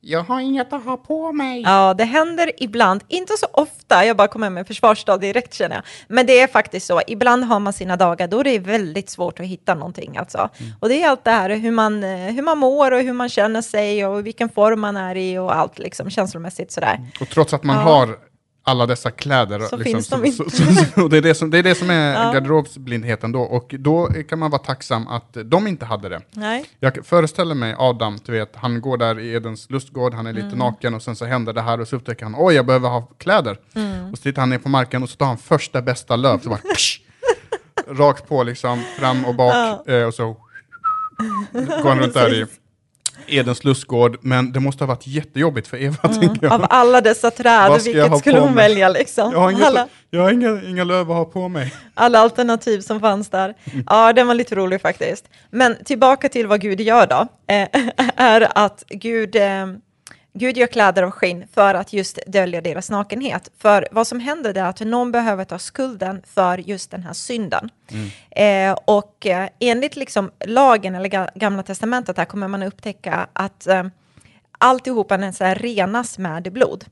jag 0.00 0.22
har 0.22 0.40
inget 0.40 0.72
att 0.72 0.84
ha 0.84 0.96
på 0.96 1.32
mig. 1.32 1.62
Ja, 1.62 1.94
det 1.94 2.04
händer 2.04 2.50
ibland, 2.58 3.04
inte 3.08 3.32
så 3.36 3.46
ofta, 3.52 4.04
jag 4.04 4.16
bara 4.16 4.28
kommer 4.28 4.50
med 4.50 4.66
försvarsdag 4.66 5.20
direkt 5.20 5.54
känner 5.54 5.76
jag. 5.76 5.84
Men 6.08 6.26
det 6.26 6.40
är 6.40 6.46
faktiskt 6.46 6.86
så, 6.86 7.00
ibland 7.06 7.44
har 7.44 7.60
man 7.60 7.72
sina 7.72 7.96
dagar 7.96 8.28
då 8.28 8.42
det 8.42 8.50
är 8.50 8.60
väldigt 8.60 9.10
svårt 9.10 9.40
att 9.40 9.46
hitta 9.46 9.74
någonting 9.74 10.16
alltså. 10.16 10.38
Mm. 10.38 10.72
Och 10.80 10.88
det 10.88 11.02
är 11.02 11.08
allt 11.08 11.24
det 11.24 11.30
här 11.30 11.50
hur 11.50 11.70
man, 11.70 12.04
eh, 12.04 12.18
hur 12.18 12.42
man 12.42 12.58
mår 12.58 12.90
och 12.90 13.00
hur 13.00 13.12
man 13.12 13.28
känner 13.28 13.62
sig 13.62 14.06
och 14.06 14.26
vilken 14.26 14.48
form 14.48 14.80
man 14.80 14.96
är 14.96 15.16
i 15.16 15.38
och 15.38 15.56
allt 15.56 15.78
liksom 15.78 16.10
känslomässigt 16.10 16.72
sådär. 16.72 17.00
Och 17.20 17.28
trots 17.28 17.54
att 17.54 17.64
man 17.64 17.76
ja. 17.76 17.82
har 17.82 18.29
alla 18.70 18.86
dessa 18.86 19.10
kläder. 19.10 19.58
Så 19.58 19.76
liksom, 19.76 19.92
finns 19.92 20.08
de 20.08 20.24
inte. 20.24 20.50
Så, 20.50 20.50
så, 20.50 21.02
och 21.02 21.10
det, 21.10 21.16
är 21.16 21.22
det, 21.22 21.34
som, 21.34 21.50
det 21.50 21.58
är 21.58 21.62
det 21.62 21.74
som 21.74 21.90
är 21.90 22.14
ja. 22.24 22.32
garderobsblindheten 22.32 23.32
då. 23.32 23.40
Och 23.40 23.74
då 23.78 24.08
kan 24.28 24.38
man 24.38 24.50
vara 24.50 24.62
tacksam 24.62 25.08
att 25.08 25.36
de 25.44 25.66
inte 25.66 25.84
hade 25.84 26.08
det. 26.08 26.20
Nej. 26.30 26.64
Jag 26.80 27.06
föreställer 27.06 27.54
mig 27.54 27.74
Adam, 27.78 28.18
du 28.24 28.32
vet, 28.32 28.56
han 28.56 28.80
går 28.80 28.96
där 28.96 29.20
i 29.20 29.34
Edens 29.34 29.70
lustgård, 29.70 30.14
han 30.14 30.26
är 30.26 30.32
lite 30.32 30.46
mm. 30.46 30.58
naken 30.58 30.94
och 30.94 31.02
sen 31.02 31.16
så 31.16 31.24
händer 31.24 31.52
det 31.52 31.62
här 31.62 31.80
och 31.80 31.88
så 31.88 31.96
upptäcker 31.96 32.24
han, 32.24 32.34
oj 32.38 32.54
jag 32.54 32.66
behöver 32.66 32.88
ha 32.88 33.00
kläder. 33.00 33.58
Mm. 33.74 34.12
Och 34.12 34.18
så 34.18 34.22
tittar 34.22 34.42
han 34.42 34.50
ner 34.50 34.58
på 34.58 34.68
marken 34.68 35.02
och 35.02 35.10
så 35.10 35.16
tar 35.16 35.26
han 35.26 35.38
första 35.38 35.82
bästa 35.82 36.16
löv, 36.16 36.38
så 36.38 36.48
bara, 36.48 36.60
psh, 36.74 37.00
rakt 37.86 38.28
på 38.28 38.42
liksom, 38.42 38.82
fram 38.98 39.24
och 39.24 39.34
bak. 39.34 39.54
Ja. 39.54 39.84
Eh, 39.86 40.04
och 40.04 40.14
så 40.14 40.36
går 41.82 41.88
han 41.88 41.98
runt 41.98 42.14
där 42.14 42.34
i 42.34 42.46
Edens 43.34 43.64
lustgård, 43.64 44.18
men 44.20 44.52
det 44.52 44.60
måste 44.60 44.84
ha 44.84 44.88
varit 44.88 45.06
jättejobbigt 45.06 45.68
för 45.68 45.76
Eva, 45.76 45.96
mm. 46.02 46.20
tänker 46.20 46.46
jag. 46.46 46.52
Av 46.52 46.66
alla 46.70 47.00
dessa 47.00 47.30
träd, 47.30 47.80
vilket 47.84 48.18
skulle 48.18 48.40
hon 48.40 48.54
välja 48.54 48.88
liksom? 48.88 49.32
Jag 49.32 49.40
har, 49.40 49.50
inga, 49.50 49.66
alla... 49.66 49.88
jag 50.10 50.22
har 50.22 50.30
inga, 50.30 50.62
inga 50.62 50.84
löv 50.84 51.10
att 51.10 51.16
ha 51.16 51.24
på 51.24 51.48
mig. 51.48 51.74
Alla 51.94 52.18
alternativ 52.18 52.80
som 52.80 53.00
fanns 53.00 53.30
där. 53.30 53.54
Mm. 53.64 53.84
Ja, 53.88 54.12
den 54.12 54.26
var 54.26 54.34
lite 54.34 54.54
rolig 54.54 54.80
faktiskt. 54.80 55.24
Men 55.50 55.84
tillbaka 55.84 56.28
till 56.28 56.46
vad 56.46 56.60
Gud 56.60 56.80
gör 56.80 57.06
då, 57.06 57.26
eh, 57.54 57.68
är 58.16 58.48
att 58.54 58.84
Gud 58.88 59.36
eh, 59.36 59.66
Gud 60.32 60.56
gör 60.56 60.66
kläder 60.66 61.02
av 61.02 61.10
skinn 61.10 61.46
för 61.52 61.74
att 61.74 61.92
just 61.92 62.18
dölja 62.26 62.60
deras 62.60 62.90
nakenhet. 62.90 63.50
För 63.58 63.88
vad 63.90 64.06
som 64.06 64.20
händer 64.20 64.58
är 64.58 64.62
att 64.62 64.80
någon 64.80 65.12
behöver 65.12 65.44
ta 65.44 65.58
skulden 65.58 66.22
för 66.26 66.58
just 66.58 66.90
den 66.90 67.02
här 67.02 67.12
synden. 67.12 67.70
Mm. 67.90 68.70
Eh, 68.70 68.78
och 68.84 69.26
eh, 69.26 69.48
enligt 69.58 69.96
liksom 69.96 70.30
lagen 70.44 70.94
eller 70.94 71.38
gamla 71.38 71.62
testamentet 71.62 72.16
här 72.16 72.24
kommer 72.24 72.48
man 72.48 72.62
upptäcka 72.62 73.28
att 73.32 73.66
eh, 73.66 73.84
alltihopa 74.58 75.32
så 75.32 75.44
här 75.44 75.54
renas 75.54 76.18
med 76.18 76.52
blod. 76.52 76.84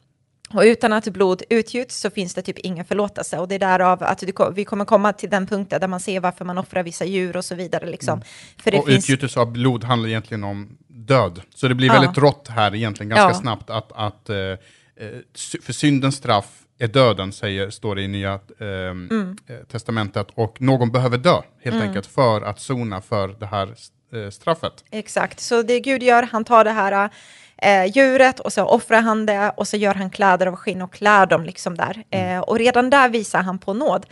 Och 0.55 0.63
utan 0.63 0.93
att 0.93 1.09
blod 1.09 1.43
utgjuts 1.51 2.01
så 2.01 2.11
finns 2.11 2.35
det 2.35 2.43
typ 2.43 2.59
ingen 2.59 2.85
förlåtelse. 2.85 3.39
Och 3.39 3.49
det 3.49 3.55
är 3.55 3.59
därav 3.59 4.03
att 4.03 4.23
vi 4.55 4.65
kommer 4.65 4.85
komma 4.85 5.13
till 5.13 5.31
den 5.31 5.47
punkten 5.47 5.81
där 5.81 5.89
man 5.89 6.01
ser 6.01 6.21
varför 6.21 6.45
man 6.45 6.59
offrar 6.59 6.83
vissa 6.83 7.05
djur 7.05 7.37
och 7.37 7.45
så 7.45 7.55
vidare. 7.55 7.87
Liksom. 7.87 8.15
Mm. 8.15 8.25
För 8.63 8.71
det 8.71 8.79
och 8.79 8.87
finns... 8.87 9.05
utgjutelse 9.05 9.41
av 9.41 9.53
blod 9.53 9.85
handlar 9.85 10.09
egentligen 10.09 10.45
om 10.45 10.79
död. 10.89 11.41
Så 11.55 11.69
det 11.69 11.75
blir 11.75 11.91
väldigt 11.91 12.17
ja. 12.17 12.23
rått 12.23 12.49
här 12.49 12.75
egentligen, 12.75 13.09
ganska 13.09 13.29
ja. 13.29 13.35
snabbt, 13.35 13.71
att, 13.71 13.93
att 13.93 14.29
eh, 14.29 14.37
eh 14.37 14.57
för 15.63 15.73
syndens 15.73 16.17
straff 16.17 16.63
är 16.79 16.89
döden, 16.89 17.33
säger, 17.33 17.71
står 17.71 17.97
det 17.97 18.03
i 18.03 18.09
Nya 18.09 18.35
eh, 18.61 18.67
mm. 18.69 19.37
Eh, 19.47 19.57
testamentet. 19.57 20.27
Och 20.35 20.61
någon 20.61 20.91
behöver 20.91 21.19
dö, 21.19 21.43
helt 21.63 21.77
mm. 21.77 21.89
enkelt, 21.89 22.07
för 22.07 22.43
att 22.43 22.61
sona 22.61 23.01
för 23.01 23.29
det 23.29 23.47
här 23.47 23.75
eh, 24.13 24.31
straffet. 24.31 24.85
Exakt, 24.91 25.41
så 25.41 25.63
det 25.63 25.81
Gud 25.81 26.03
gör, 26.03 26.23
han 26.23 26.45
tar 26.45 26.65
det 26.65 26.71
här 26.71 27.11
eh, 27.63 27.85
djuret 27.85 28.41
och 28.41 28.53
så 28.53 28.65
offrar 28.65 29.01
han 29.01 29.27
det 29.27 29.53
och 29.57 29.69
så 29.69 29.77
gör 29.77 29.95
han 29.95 30.11
kläder 30.11 30.47
av 30.47 30.57
skinn 30.57 30.83
och 30.83 30.93
klär 30.93 31.27
dem 31.27 31.45
liksom 31.45 31.77
där. 31.77 32.03
Mm. 32.11 32.37
Eh, 32.37 32.41
och 32.41 32.59
redan 32.59 32.91
där 32.91 33.09
visar 33.09 33.43
han 33.43 33.59
på 33.59 33.75
nåd 33.75 34.07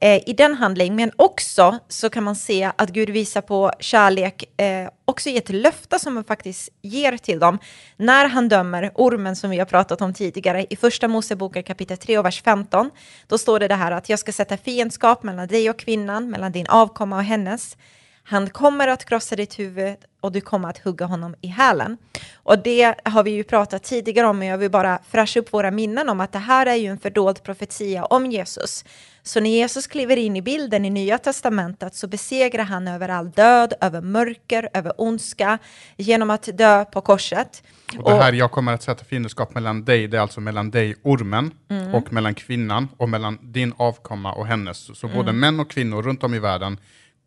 eh, 0.00 0.28
i 0.28 0.32
den 0.32 0.54
handlingen, 0.54 0.96
men 0.96 1.10
också 1.16 1.78
så 1.88 2.10
kan 2.10 2.24
man 2.24 2.36
se 2.36 2.70
att 2.76 2.90
Gud 2.90 3.10
visar 3.10 3.40
på 3.40 3.72
kärlek 3.78 4.60
eh, 4.60 4.88
också 5.04 5.28
i 5.28 5.36
ett 5.36 5.48
löfte 5.48 5.98
som 5.98 6.16
han 6.16 6.24
faktiskt 6.24 6.68
ger 6.82 7.16
till 7.16 7.38
dem 7.38 7.58
när 7.96 8.28
han 8.28 8.48
dömer 8.48 8.90
ormen 8.94 9.36
som 9.36 9.50
vi 9.50 9.58
har 9.58 9.66
pratat 9.66 10.00
om 10.00 10.14
tidigare 10.14 10.66
i 10.70 10.76
första 10.76 11.08
Moseboken 11.08 11.62
kapitel 11.62 11.96
3 11.96 12.18
och 12.18 12.24
vers 12.24 12.42
15. 12.42 12.90
Då 13.26 13.38
står 13.38 13.60
det 13.60 13.68
det 13.68 13.74
här 13.74 13.92
att 13.92 14.08
jag 14.08 14.18
ska 14.18 14.32
sätta 14.32 14.56
fiendskap 14.56 15.22
mellan 15.22 15.48
dig 15.48 15.70
och 15.70 15.78
kvinnan, 15.78 16.30
mellan 16.30 16.52
din 16.52 16.66
avkomma 16.66 17.16
och 17.16 17.24
hennes. 17.24 17.76
Han 18.24 18.50
kommer 18.50 18.88
att 18.88 19.04
krossa 19.04 19.36
ditt 19.36 19.58
huvud 19.58 19.96
och 20.20 20.32
du 20.32 20.40
kommer 20.40 20.68
att 20.68 20.78
hugga 20.78 21.06
honom 21.06 21.34
i 21.40 21.46
hälen. 21.46 21.98
Och 22.44 22.58
det 22.58 22.94
har 23.04 23.22
vi 23.22 23.30
ju 23.30 23.44
pratat 23.44 23.82
tidigare 23.82 24.26
om, 24.26 24.38
men 24.38 24.48
jag 24.48 24.58
vill 24.58 24.70
bara 24.70 24.98
fräscha 25.10 25.40
upp 25.40 25.52
våra 25.52 25.70
minnen 25.70 26.08
om 26.08 26.20
att 26.20 26.32
det 26.32 26.38
här 26.38 26.66
är 26.66 26.74
ju 26.74 26.86
en 26.86 26.98
fördold 26.98 27.42
profetia 27.42 28.04
om 28.04 28.26
Jesus. 28.26 28.84
Så 29.22 29.40
när 29.40 29.50
Jesus 29.50 29.86
kliver 29.86 30.16
in 30.16 30.36
i 30.36 30.42
bilden 30.42 30.84
i 30.84 30.90
Nya 30.90 31.18
Testamentet 31.18 31.94
så 31.94 32.06
besegrar 32.06 32.64
han 32.64 32.88
över 32.88 33.08
all 33.08 33.30
död, 33.30 33.74
över 33.80 34.00
mörker, 34.00 34.68
över 34.74 34.92
ondska 34.98 35.58
genom 35.96 36.30
att 36.30 36.48
dö 36.58 36.84
på 36.84 37.00
korset. 37.00 37.62
Och 37.98 38.10
det 38.10 38.22
här, 38.22 38.32
jag 38.32 38.50
kommer 38.50 38.72
att 38.72 38.82
sätta 38.82 39.04
fiendskap 39.04 39.54
mellan 39.54 39.84
dig, 39.84 40.08
det 40.08 40.16
är 40.16 40.20
alltså 40.20 40.40
mellan 40.40 40.70
dig, 40.70 40.94
ormen, 41.02 41.50
mm. 41.70 41.94
och 41.94 42.12
mellan 42.12 42.34
kvinnan, 42.34 42.88
och 42.96 43.08
mellan 43.08 43.38
din 43.42 43.74
avkomma 43.76 44.32
och 44.32 44.46
hennes. 44.46 44.98
Så 44.98 45.06
mm. 45.06 45.18
både 45.18 45.32
män 45.32 45.60
och 45.60 45.70
kvinnor 45.70 46.02
runt 46.02 46.24
om 46.24 46.34
i 46.34 46.38
världen 46.38 46.78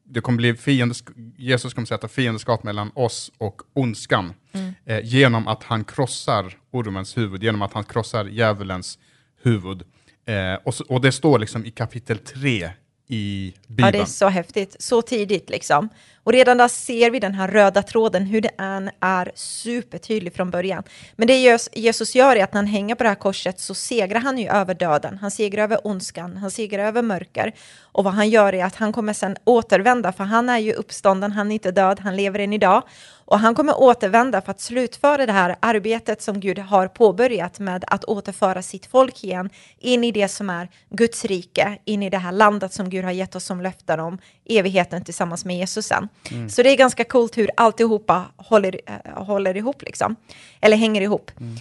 det 0.06 0.22
kommer 0.22 0.38
bli 0.38 0.56
fiendesk 0.56 1.06
Jesus 1.38 1.74
kommer 1.74 1.86
sätta 1.86 2.08
fiendskap 2.08 2.64
mellan 2.64 2.92
oss 2.96 3.32
och 3.38 3.62
ondskan 3.74 4.34
mm. 4.52 4.74
eh, 4.86 5.00
genom 5.04 5.48
att 5.48 5.64
han 5.64 5.84
krossar 5.84 6.58
ormens 6.72 7.18
huvud, 7.18 7.44
genom 7.44 7.62
att 7.62 7.74
han 7.74 7.84
krossar 7.84 8.26
djävulens 8.26 9.00
huvud. 9.44 9.84
Eh, 10.26 10.54
och, 10.64 10.74
så, 10.74 10.84
och, 10.84 11.02
det 11.02 11.12
står 11.12 11.40
liksom 11.40 11.66
i 11.66 11.72
kapitel 11.72 12.18
3 12.18 12.70
i 13.08 13.54
Bibeln. 13.68 13.88
Ja, 13.88 13.92
det 13.92 13.98
är 13.98 14.06
så 14.06 14.28
häftigt, 14.28 14.76
så 14.80 15.02
tidigt 15.02 15.50
liksom. 15.50 15.90
Och 16.25 16.34
redan 16.34 16.58
där 16.58 16.67
ser 16.67 17.12
vi 17.12 17.20
den 17.20 17.34
här 17.34 17.48
röda 17.48 17.84
tråden, 17.84 18.25
hur 18.25 18.41
det 18.41 18.51
än 18.58 18.89
är 19.00 19.32
supertydlig 19.36 20.34
från 20.34 20.51
början. 20.51 20.84
Men 21.15 21.27
det 21.27 21.60
Jesus 21.74 22.15
gör 22.15 22.36
är 22.36 22.44
att 22.44 22.53
när 22.53 22.62
han 22.62 22.67
hänger 22.67 22.96
på 22.96 23.03
det 23.03 23.10
här 23.10 23.15
korset 23.15 23.60
så 23.60 23.74
segrar 23.74 24.20
han 24.20 24.38
ju 24.38 24.48
över 24.48 24.74
döden, 24.74 25.17
han 25.17 25.32
segrar 25.32 25.63
över 25.63 25.88
ondskan, 25.88 26.38
han 26.38 26.51
segrar 26.51 26.86
över 26.86 27.01
mörker. 27.01 27.53
Och 27.82 28.03
vad 28.03 28.13
han 28.13 28.29
gör 28.29 28.53
är 28.55 28.65
att 28.65 28.75
han 28.75 28.94
kommer 28.94 29.13
sen 29.13 29.38
återvända, 29.44 30.12
för 30.12 30.24
han 30.24 30.50
är 30.50 30.58
ju 30.58 30.74
uppstånden, 30.74 31.32
han 31.32 31.51
är 31.51 31.53
inte 31.53 31.72
död, 31.72 32.00
han 32.00 32.15
lever 32.15 32.39
än 32.39 32.53
idag. 32.53 32.84
Och 33.27 33.39
han 33.39 33.55
kommer 33.55 33.82
återvända 33.82 34.41
för 34.41 34.51
att 34.51 34.62
slutföra 34.62 35.25
det 35.25 35.32
här 35.32 35.55
arbetet 35.60 36.22
som 36.22 36.39
Gud 36.39 36.60
har 36.60 36.88
påbörjat 36.88 37.60
med 37.60 37.84
att 37.88 38.05
återföra 38.05 38.62
sitt 38.62 38.86
folk 38.86 39.24
igen 39.24 39.50
in 39.79 40.03
i 40.03 40.12
det 40.12 40.27
som 40.27 40.50
är 40.50 40.70
Guds 40.89 41.25
rike, 41.25 41.77
in 41.86 42.03
i 42.03 42.10
det 42.10 42.17
här 42.17 42.32
landet 42.32 42.74
som 42.74 42.89
Gud 42.89 43.03
har 43.03 43.12
gett 43.12 43.36
oss 43.36 43.46
som 43.46 43.62
löften 43.62 44.00
om 44.00 44.17
evigheten 44.46 45.03
tillsammans 45.03 45.46
med 45.46 45.58
Jesus 45.58 45.86
sen. 45.86 46.10
Mm. 46.32 46.50
Så 46.50 46.64
det 46.64 46.70
är 46.70 46.78
ganska 46.78 47.04
coolt 47.04 47.38
hur 47.38 47.50
alltihopa 47.58 48.26
håller, 48.36 48.80
äh, 48.86 49.24
håller 49.24 49.58
ihop, 49.58 49.82
liksom. 49.82 50.16
eller 50.62 50.78
hänger 50.78 51.02
ihop. 51.02 51.32
Mm. 51.40 51.54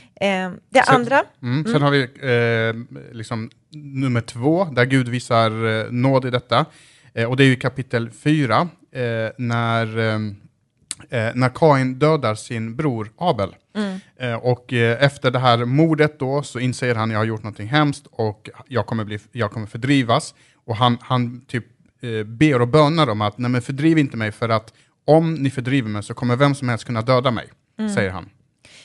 Eh, 0.53 0.59
det 0.71 0.83
sen, 0.87 0.95
andra... 0.95 1.25
Mm, 1.43 1.65
sen 1.65 1.83
har 1.83 1.91
vi 1.91 2.03
eh, 2.03 3.15
liksom 3.15 3.51
nummer 3.73 4.21
två, 4.21 4.65
där 4.65 4.85
Gud 4.85 5.09
visar 5.09 5.81
eh, 5.81 5.91
nåd 5.91 6.25
i 6.25 6.31
detta. 6.31 6.67
Eh, 7.15 7.31
och 7.31 7.37
det 7.37 7.45
är 7.45 7.49
ju 7.49 7.57
kapitel 7.57 8.11
fyra, 8.11 8.69
eh, 8.93 9.31
när 9.39 9.99
eh, 9.99 10.19
när 11.35 11.49
Kain 11.55 11.99
dödar 11.99 12.35
sin 12.35 12.77
bror 12.77 13.11
Abel. 13.19 13.55
Mm. 13.77 14.41
Och 14.41 14.73
efter 14.73 15.31
det 15.31 15.39
här 15.39 15.65
mordet 15.65 16.19
då 16.19 16.43
så 16.43 16.59
inser 16.59 16.95
han 16.95 17.09
att 17.09 17.13
jag 17.13 17.19
har 17.19 17.25
gjort 17.25 17.43
någonting 17.43 17.69
hemskt 17.69 18.07
och 18.11 18.51
jag 18.69 18.87
kommer, 18.87 19.05
bli, 19.05 19.19
jag 19.33 19.51
kommer 19.51 19.67
fördrivas. 19.67 20.35
Och 20.65 20.77
han, 20.77 20.99
han 21.01 21.41
typ 21.41 21.65
eh, 22.05 22.25
ber 22.25 22.61
och 22.61 22.69
bönar 22.69 23.09
om 23.09 23.21
att, 23.21 23.39
nej 23.39 23.51
men 23.51 23.63
fördriv 23.63 23.99
inte 23.99 24.17
mig 24.17 24.33
för 24.33 24.49
att 24.49 24.73
om 25.05 25.35
ni 25.35 25.51
fördriver 25.51 25.89
mig 25.89 26.03
så 26.03 26.15
kommer 26.15 26.37
vem 26.37 26.55
som 26.55 26.69
helst 26.69 26.85
kunna 26.85 27.03
döda 27.03 27.31
mig, 27.31 27.49
mm. 27.79 27.95
säger 27.95 28.11
han. 28.11 28.31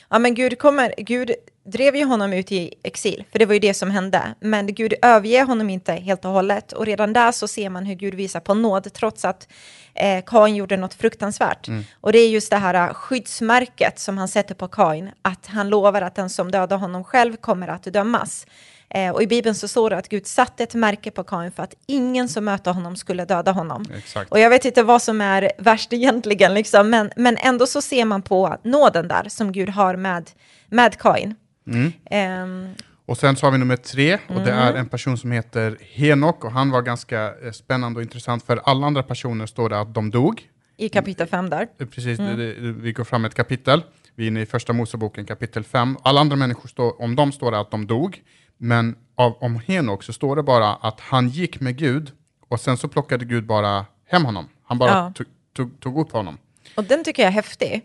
Ja, 0.10 0.20
men 0.20 0.36
Gud, 0.36 0.60
kommer, 0.60 0.94
Gud 0.98 1.32
drev 1.66 1.96
ju 1.96 2.06
honom 2.06 2.34
ut 2.34 2.52
i 2.52 2.74
exil, 2.84 3.24
för 3.32 3.40
det 3.40 3.46
var 3.46 3.54
ju 3.54 3.60
det 3.60 3.74
som 3.74 3.92
hände. 3.92 4.36
Men 4.40 4.76
Gud 4.76 4.94
överger 5.02 5.46
honom 5.46 5.70
inte 5.70 5.94
helt 5.94 6.26
och 6.26 6.32
hållet. 6.32 6.74
Och 6.74 6.86
redan 6.86 7.14
där 7.14 7.32
så 7.32 7.48
ser 7.48 7.70
man 7.70 7.86
hur 7.86 7.96
Gud 7.96 8.14
visar 8.14 8.40
på 8.40 8.54
nåd, 8.54 8.94
trots 8.94 9.26
att 9.26 9.48
eh, 9.94 10.24
Kain 10.26 10.56
gjorde 10.56 10.78
något 10.78 10.94
fruktansvärt. 10.94 11.68
Mm. 11.68 11.84
Och 12.02 12.12
det 12.12 12.20
är 12.20 12.30
just 12.30 12.50
det 12.50 12.58
här 12.58 12.90
uh, 12.90 12.94
skyddsmärket 12.94 14.00
som 14.00 14.18
han 14.18 14.28
sätter 14.28 14.56
på 14.56 14.68
Kain, 14.68 15.10
att 15.22 15.48
han 15.48 15.70
lovar 15.70 16.02
att 16.02 16.16
den 16.16 16.30
som 16.30 16.52
dödar 16.52 16.78
honom 16.78 17.04
själv 17.04 17.36
kommer 17.36 17.68
att 17.68 17.84
dömas. 17.84 18.46
Eh, 18.90 19.12
och 19.12 19.24
i 19.24 19.28
Bibeln 19.28 19.56
så 19.56 19.68
står 19.68 19.90
det 19.90 19.98
att 19.98 20.10
Gud 20.10 20.28
satte 20.28 20.64
ett 20.64 20.74
märke 20.74 21.12
på 21.12 21.24
Kain 21.24 21.52
för 21.52 21.64
att 21.64 21.74
ingen 21.88 22.30
som 22.30 22.46
möter 22.46 22.72
honom 22.72 22.96
skulle 22.96 23.26
döda 23.26 23.52
honom. 23.52 23.86
Exakt. 23.98 24.32
Och 24.32 24.40
jag 24.40 24.50
vet 24.50 24.66
inte 24.66 24.84
vad 24.84 25.02
som 25.02 25.22
är 25.22 25.52
värst 25.58 25.94
egentligen, 25.94 26.54
liksom, 26.54 26.90
men, 26.90 27.12
men 27.16 27.38
ändå 27.38 27.68
så 27.68 27.82
ser 27.82 28.06
man 28.06 28.22
på 28.22 28.58
nåden 28.64 29.08
där 29.08 29.26
som 29.30 29.52
Gud 29.52 29.70
har 29.70 29.96
med, 29.96 30.30
med 30.70 30.98
Kain. 30.98 31.36
Mm. 31.68 31.94
Eh, 32.06 32.76
och 33.06 33.18
sen 33.18 33.36
så 33.36 33.46
har 33.46 33.52
vi 33.52 33.58
nummer 33.58 33.76
tre, 33.76 34.14
och 34.14 34.32
mm. 34.32 34.44
det 34.44 34.52
är 34.52 34.74
en 34.74 34.90
person 34.90 35.18
som 35.18 35.32
heter 35.32 35.78
Henok, 35.82 36.46
och 36.46 36.52
han 36.52 36.72
var 36.72 36.82
ganska 36.82 37.34
eh, 37.44 37.52
spännande 37.52 37.98
och 37.98 38.04
intressant, 38.04 38.44
för 38.44 38.62
alla 38.64 38.88
andra 38.88 39.04
personer 39.04 39.46
står 39.46 39.70
det 39.70 39.80
att 39.80 39.94
de 39.94 40.10
dog. 40.10 40.42
I 40.78 40.90
kapitel 40.90 41.28
fem 41.28 41.50
där. 41.50 41.68
Eh, 41.80 41.88
precis, 41.88 42.20
mm. 42.20 42.82
vi 42.82 42.92
går 42.92 43.04
fram 43.04 43.26
ett 43.26 43.36
kapitel, 43.36 43.84
vi 44.20 44.26
är 44.26 44.28
inne 44.28 44.42
i 44.42 44.46
första 44.46 44.74
Moseboken 44.74 45.26
kapitel 45.26 45.64
fem. 45.64 45.98
Alla 46.04 46.22
andra 46.22 46.36
människor, 46.36 46.70
står, 46.70 47.02
om 47.02 47.16
dem 47.16 47.32
står 47.32 47.52
det 47.52 47.60
att 47.60 47.72
de 47.72 47.88
dog, 47.88 48.22
men 48.58 48.96
av, 49.16 49.38
om 49.40 49.60
Henok 49.68 50.04
så 50.04 50.14
står 50.14 50.36
det 50.36 50.44
bara 50.44 50.76
att 50.76 51.00
han 51.00 51.30
gick 51.30 51.60
med 51.60 51.78
Gud, 51.78 52.12
och 52.50 52.60
sen 52.60 52.78
så 52.78 52.88
plockade 52.88 53.26
Gud 53.26 53.46
bara 53.46 53.86
hem 54.06 54.26
honom. 54.26 54.50
Han 54.64 54.78
bara 54.78 54.92
ja. 54.92 55.14
tog, 55.16 55.28
tog, 55.54 55.80
tog 55.80 56.00
upp 56.00 56.12
honom. 56.12 56.38
Och 56.76 56.84
den 56.84 57.04
tycker 57.04 57.24
jag 57.24 57.28
är 57.28 57.34
häftig. 57.34 57.82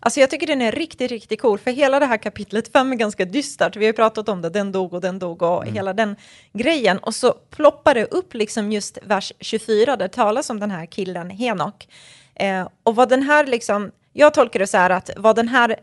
Alltså 0.00 0.20
jag 0.20 0.30
tycker 0.30 0.46
den 0.46 0.62
är 0.62 0.72
riktigt, 0.72 1.10
riktigt 1.10 1.40
cool, 1.40 1.58
för 1.58 1.70
hela 1.70 2.00
det 2.00 2.06
här 2.06 2.16
kapitlet 2.16 2.72
5 2.72 2.92
är 2.92 2.96
ganska 2.96 3.24
dystert. 3.24 3.76
Vi 3.76 3.84
har 3.84 3.92
ju 3.92 3.96
pratat 3.96 4.28
om 4.28 4.42
det, 4.42 4.50
den 4.50 4.72
dog 4.72 4.94
och 4.94 5.00
den 5.00 5.18
dog 5.18 5.42
och 5.42 5.62
mm. 5.62 5.74
hela 5.74 5.92
den 5.92 6.16
grejen. 6.52 6.98
Och 6.98 7.14
så 7.14 7.32
ploppar 7.50 7.94
det 7.94 8.04
upp 8.04 8.34
liksom 8.34 8.72
just 8.72 8.98
vers 9.02 9.32
24, 9.40 9.96
där 9.96 9.96
det 9.96 10.08
talas 10.08 10.50
om 10.50 10.60
den 10.60 10.70
här 10.70 10.86
killen 10.86 11.30
Henok. 11.30 11.88
Eh, 12.34 12.68
och 12.82 12.96
vad 12.96 13.08
den 13.08 13.22
här 13.22 13.46
liksom, 13.46 13.90
jag 14.18 14.34
tolkar 14.34 14.60
det 14.60 14.66
så 14.66 14.76
här 14.76 14.90
att 14.90 15.10
vad 15.16 15.36
den 15.36 15.48
här 15.48 15.76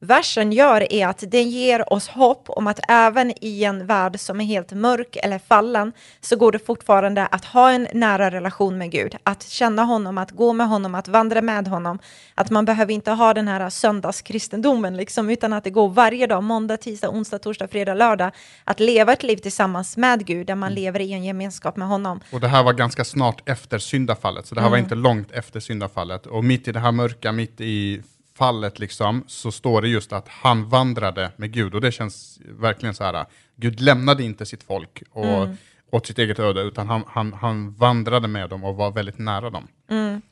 versen 0.00 0.52
gör 0.52 0.92
är 0.92 1.06
att 1.06 1.24
den 1.28 1.50
ger 1.50 1.92
oss 1.92 2.08
hopp 2.08 2.50
om 2.50 2.66
att 2.66 2.80
även 2.88 3.32
i 3.44 3.64
en 3.64 3.86
värld 3.86 4.20
som 4.20 4.40
är 4.40 4.44
helt 4.44 4.72
mörk 4.72 5.16
eller 5.22 5.38
fallen 5.38 5.92
så 6.20 6.36
går 6.36 6.52
det 6.52 6.58
fortfarande 6.58 7.26
att 7.26 7.44
ha 7.44 7.70
en 7.70 7.88
nära 7.92 8.30
relation 8.30 8.78
med 8.78 8.90
Gud, 8.90 9.16
att 9.22 9.42
känna 9.42 9.84
honom, 9.84 10.18
att 10.18 10.30
gå 10.30 10.52
med 10.52 10.68
honom, 10.68 10.94
att 10.94 11.08
vandra 11.08 11.42
med 11.42 11.68
honom. 11.68 11.98
Att 12.34 12.50
man 12.50 12.64
behöver 12.64 12.92
inte 12.92 13.10
ha 13.10 13.34
den 13.34 13.48
här 13.48 13.70
söndagskristendomen 13.70 14.96
liksom, 14.96 15.30
utan 15.30 15.52
att 15.52 15.64
det 15.64 15.70
går 15.70 15.88
varje 15.88 16.26
dag, 16.26 16.42
måndag, 16.42 16.76
tisdag, 16.76 17.08
onsdag, 17.08 17.38
torsdag, 17.38 17.68
fredag, 17.68 17.94
lördag, 17.94 18.30
att 18.64 18.80
leva 18.80 19.12
ett 19.12 19.22
liv 19.22 19.36
tillsammans 19.36 19.96
med 19.96 20.26
Gud, 20.26 20.46
där 20.46 20.54
man 20.54 20.72
mm. 20.72 20.82
lever 20.82 21.00
i 21.00 21.12
en 21.12 21.24
gemenskap 21.24 21.76
med 21.76 21.88
honom. 21.88 22.20
Och 22.32 22.40
det 22.40 22.48
här 22.48 22.62
var 22.62 22.72
ganska 22.72 23.04
snart 23.04 23.48
efter 23.48 23.78
syndafallet, 23.78 24.46
så 24.46 24.54
det 24.54 24.60
här 24.60 24.68
mm. 24.68 24.70
var 24.70 24.78
inte 24.78 24.94
långt 24.94 25.32
efter 25.32 25.60
syndafallet. 25.60 26.26
Och 26.26 26.44
mitt 26.44 26.68
i 26.68 26.72
det 26.72 26.80
här 26.80 26.92
mörka, 26.92 27.32
mitt 27.32 27.60
i 27.60 28.02
fallet 28.40 28.78
liksom, 28.78 29.24
så 29.26 29.52
står 29.52 29.82
det 29.82 29.88
just 29.88 30.12
att 30.12 30.28
han 30.28 30.68
vandrade 30.68 31.32
med 31.36 31.52
Gud. 31.52 31.74
Och 31.74 31.80
det 31.80 31.92
känns 31.92 32.40
verkligen 32.44 32.94
så 32.94 33.04
här, 33.04 33.26
Gud 33.56 33.80
lämnade 33.80 34.22
inte 34.22 34.46
sitt 34.46 34.62
folk 34.62 35.02
och, 35.10 35.24
mm. 35.24 35.56
åt 35.90 36.06
sitt 36.06 36.18
eget 36.18 36.38
öde, 36.38 36.60
utan 36.62 36.88
han, 36.88 37.04
han, 37.06 37.32
han 37.32 37.74
vandrade 37.74 38.28
med 38.28 38.50
dem 38.50 38.64
och 38.64 38.76
var 38.76 38.90
väldigt 38.90 39.18
nära 39.18 39.50
dem. 39.50 39.68
Mm. 39.90 40.22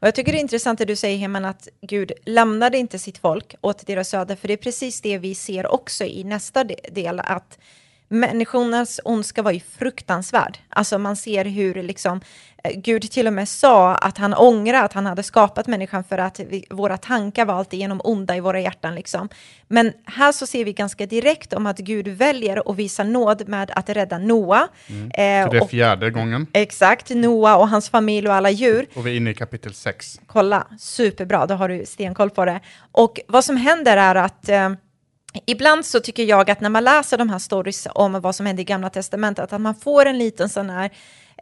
Och 0.00 0.06
jag 0.06 0.14
tycker 0.14 0.32
det 0.32 0.38
är 0.38 0.40
intressant 0.40 0.78
det 0.78 0.84
du 0.84 0.96
säger, 0.96 1.18
Heman, 1.18 1.44
att 1.44 1.68
Gud 1.80 2.12
lämnade 2.26 2.78
inte 2.78 2.98
sitt 2.98 3.18
folk 3.18 3.54
åt 3.60 3.86
deras 3.86 4.14
öde, 4.14 4.36
för 4.36 4.48
det 4.48 4.54
är 4.54 4.56
precis 4.56 5.00
det 5.00 5.18
vi 5.18 5.34
ser 5.34 5.66
också 5.66 6.04
i 6.04 6.24
nästa 6.24 6.64
del, 6.92 7.20
att 7.20 7.58
människornas 8.08 9.00
ondska 9.04 9.42
var 9.42 9.50
ju 9.50 9.60
fruktansvärd. 9.60 10.58
Alltså 10.68 10.98
man 10.98 11.16
ser 11.16 11.44
hur 11.44 11.82
liksom, 11.82 12.20
eh, 12.64 12.80
Gud 12.80 13.10
till 13.10 13.26
och 13.26 13.32
med 13.32 13.48
sa 13.48 13.94
att 13.94 14.18
han 14.18 14.34
ångrar 14.34 14.84
att 14.84 14.92
han 14.92 15.06
hade 15.06 15.22
skapat 15.22 15.66
människan 15.66 16.04
för 16.04 16.18
att 16.18 16.40
vi, 16.40 16.64
våra 16.70 16.96
tankar 16.96 17.44
var 17.44 17.54
alltigenom 17.54 18.00
onda 18.04 18.36
i 18.36 18.40
våra 18.40 18.60
hjärtan. 18.60 18.94
Liksom. 18.94 19.28
Men 19.68 19.92
här 20.04 20.32
så 20.32 20.46
ser 20.46 20.64
vi 20.64 20.72
ganska 20.72 21.06
direkt 21.06 21.52
om 21.52 21.66
att 21.66 21.78
Gud 21.78 22.08
väljer 22.08 22.70
att 22.70 22.76
visa 22.76 23.04
nåd 23.04 23.48
med 23.48 23.70
att 23.74 23.88
rädda 23.88 24.18
Noa. 24.18 24.68
Mm. 24.86 25.04
Eh, 25.04 25.10
det 25.50 25.56
är 25.56 25.62
och, 25.62 25.70
fjärde 25.70 26.10
gången. 26.10 26.46
Exakt, 26.52 27.10
Noa 27.10 27.56
och 27.56 27.68
hans 27.68 27.90
familj 27.90 28.28
och 28.28 28.34
alla 28.34 28.50
djur. 28.50 28.86
Och 28.94 29.06
vi 29.06 29.10
är 29.10 29.16
inne 29.16 29.30
i 29.30 29.34
kapitel 29.34 29.74
6. 29.74 30.20
Kolla, 30.26 30.66
superbra, 30.78 31.46
då 31.46 31.54
har 31.54 31.68
du 31.68 31.86
stenkoll 31.86 32.30
på 32.30 32.44
det. 32.44 32.60
Och 32.92 33.20
vad 33.28 33.44
som 33.44 33.56
händer 33.56 33.96
är 33.96 34.14
att 34.14 34.48
eh, 34.48 34.70
Ibland 35.46 35.86
så 35.86 36.00
tycker 36.00 36.24
jag 36.24 36.50
att 36.50 36.60
när 36.60 36.70
man 36.70 36.84
läser 36.84 37.18
de 37.18 37.30
här 37.30 37.38
stories 37.38 37.88
om 37.94 38.20
vad 38.20 38.34
som 38.34 38.46
hände 38.46 38.62
i 38.62 38.64
Gamla 38.64 38.90
Testamentet, 38.90 39.52
att 39.52 39.60
man 39.60 39.74
får 39.74 40.06
en 40.06 40.18
liten 40.18 40.48
sån 40.48 40.70
här 40.70 40.90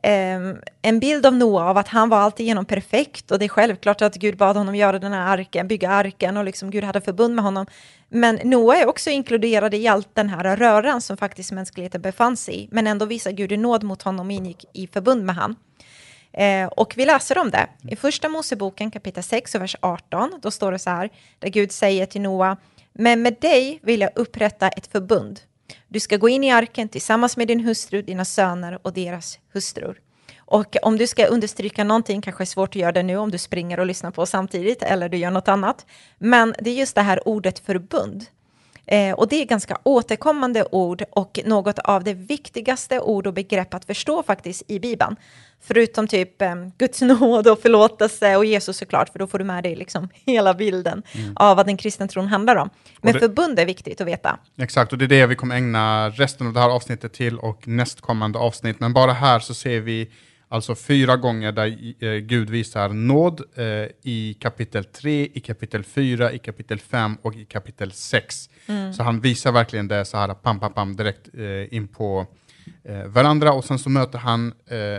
ehm, 0.02 0.56
en 0.82 1.00
bild 1.00 1.26
av 1.26 1.34
Noa 1.34 1.64
av 1.64 1.78
att 1.78 1.88
han 1.88 2.08
var 2.08 2.18
alltigenom 2.18 2.64
perfekt 2.64 3.30
och 3.30 3.38
det 3.38 3.44
är 3.44 3.48
självklart 3.48 4.02
att 4.02 4.14
Gud 4.14 4.36
bad 4.36 4.56
honom 4.56 4.74
göra 4.74 4.98
den 4.98 5.12
här 5.12 5.38
arken, 5.38 5.68
bygga 5.68 5.90
arken 5.90 6.36
och 6.36 6.44
liksom 6.44 6.70
Gud 6.70 6.84
hade 6.84 7.00
förbund 7.00 7.34
med 7.34 7.44
honom. 7.44 7.66
Men 8.08 8.40
Noa 8.44 8.76
är 8.76 8.88
också 8.88 9.10
inkluderad 9.10 9.74
i 9.74 9.88
allt 9.88 10.14
den 10.14 10.28
här 10.28 10.56
röran 10.56 11.00
som 11.00 11.16
faktiskt 11.16 11.52
mänskligheten 11.52 12.00
befann 12.00 12.36
sig 12.36 12.62
i, 12.62 12.68
men 12.70 12.86
ändå 12.86 13.06
visar 13.06 13.30
Gud 13.30 13.52
i 13.52 13.56
nåd 13.56 13.82
mot 13.82 14.02
honom 14.02 14.26
och 14.26 14.32
ingick 14.32 14.64
i 14.72 14.86
förbund 14.86 15.24
med 15.24 15.34
han. 15.34 15.56
Eh, 16.32 16.66
och 16.66 16.94
vi 16.96 17.04
läser 17.04 17.38
om 17.38 17.50
det. 17.50 17.68
I 17.90 17.96
första 17.96 18.28
Moseboken 18.28 18.90
kapitel 18.90 19.22
6 19.22 19.54
och 19.54 19.62
vers 19.62 19.76
18, 19.80 20.32
då 20.42 20.50
står 20.50 20.72
det 20.72 20.78
så 20.78 20.90
här, 20.90 21.10
där 21.38 21.48
Gud 21.48 21.72
säger 21.72 22.06
till 22.06 22.20
Noa, 22.20 22.56
men 22.98 23.22
med 23.22 23.36
dig 23.40 23.80
vill 23.82 24.00
jag 24.00 24.10
upprätta 24.14 24.68
ett 24.68 24.86
förbund. 24.86 25.40
Du 25.88 26.00
ska 26.00 26.16
gå 26.16 26.28
in 26.28 26.44
i 26.44 26.50
arken 26.50 26.88
tillsammans 26.88 27.36
med 27.36 27.48
din 27.48 27.60
hustru, 27.60 28.02
dina 28.02 28.24
söner 28.24 28.78
och 28.82 28.92
deras 28.92 29.38
hustrur. 29.52 30.00
Och 30.38 30.76
om 30.82 30.96
du 30.96 31.06
ska 31.06 31.26
understryka 31.26 31.84
någonting, 31.84 32.20
kanske 32.20 32.44
är 32.44 32.46
svårt 32.46 32.68
att 32.68 32.76
göra 32.76 32.92
det 32.92 33.02
nu 33.02 33.16
om 33.16 33.30
du 33.30 33.38
springer 33.38 33.80
och 33.80 33.86
lyssnar 33.86 34.10
på 34.10 34.26
samtidigt 34.26 34.82
eller 34.82 35.08
du 35.08 35.16
gör 35.16 35.30
något 35.30 35.48
annat. 35.48 35.86
Men 36.18 36.54
det 36.60 36.70
är 36.70 36.74
just 36.74 36.94
det 36.94 37.02
här 37.02 37.28
ordet 37.28 37.58
förbund. 37.58 38.24
Eh, 38.86 39.14
och 39.14 39.28
det 39.28 39.36
är 39.36 39.44
ganska 39.44 39.78
återkommande 39.82 40.64
ord 40.70 41.02
och 41.10 41.40
något 41.44 41.78
av 41.78 42.04
det 42.04 42.14
viktigaste 42.14 43.00
ord 43.00 43.26
och 43.26 43.34
begrepp 43.34 43.74
att 43.74 43.84
förstå 43.84 44.22
faktiskt 44.22 44.62
i 44.68 44.78
Bibeln. 44.80 45.16
Förutom 45.60 46.08
typ 46.08 46.42
eh, 46.42 46.54
Guds 46.78 47.02
nåd 47.02 47.48
och 47.48 47.58
förlåtelse 47.58 48.36
och 48.36 48.44
Jesus 48.44 48.76
såklart, 48.76 49.08
för 49.08 49.18
då 49.18 49.26
får 49.26 49.38
du 49.38 49.44
med 49.44 49.62
dig 49.62 49.76
liksom 49.76 50.08
hela 50.26 50.54
bilden 50.54 51.02
mm. 51.12 51.32
av 51.36 51.56
vad 51.56 51.66
den 51.66 51.76
kristna 51.76 52.08
tron 52.08 52.26
handlar 52.26 52.56
om. 52.56 52.70
Men 53.00 53.12
det, 53.12 53.20
förbund 53.20 53.58
är 53.58 53.66
viktigt 53.66 54.00
att 54.00 54.06
veta. 54.06 54.38
Exakt, 54.58 54.92
och 54.92 54.98
det 54.98 55.04
är 55.04 55.08
det 55.08 55.26
vi 55.26 55.34
kommer 55.34 55.56
ägna 55.56 56.10
resten 56.10 56.46
av 56.46 56.52
det 56.52 56.60
här 56.60 56.70
avsnittet 56.70 57.12
till 57.12 57.38
och 57.38 57.68
nästkommande 57.68 58.38
avsnitt. 58.38 58.80
Men 58.80 58.92
bara 58.92 59.12
här 59.12 59.38
så 59.40 59.54
ser 59.54 59.80
vi 59.80 60.10
Alltså 60.48 60.74
fyra 60.74 61.16
gånger 61.16 61.52
där 61.52 61.94
eh, 62.04 62.18
Gud 62.18 62.50
visar 62.50 62.88
nåd 62.88 63.40
eh, 63.54 63.64
i 64.02 64.36
kapitel 64.40 64.84
3, 64.84 65.28
i 65.34 65.40
kapitel 65.40 65.84
4, 65.84 66.32
i 66.32 66.38
kapitel 66.38 66.78
5 66.78 67.16
och 67.22 67.34
i 67.34 67.44
kapitel 67.44 67.92
6. 67.92 68.50
Mm. 68.66 68.92
Så 68.92 69.02
han 69.02 69.20
visar 69.20 69.52
verkligen 69.52 69.88
det 69.88 70.04
så 70.04 70.16
här 70.16 70.34
pam, 70.34 70.60
pam, 70.60 70.72
pam 70.72 70.96
direkt 70.96 71.28
eh, 71.34 71.74
in 71.74 71.88
på 71.88 72.26
varandra 73.06 73.52
och 73.52 73.64
sen 73.64 73.78
så 73.78 73.90
möter 73.90 74.18
han 74.18 74.52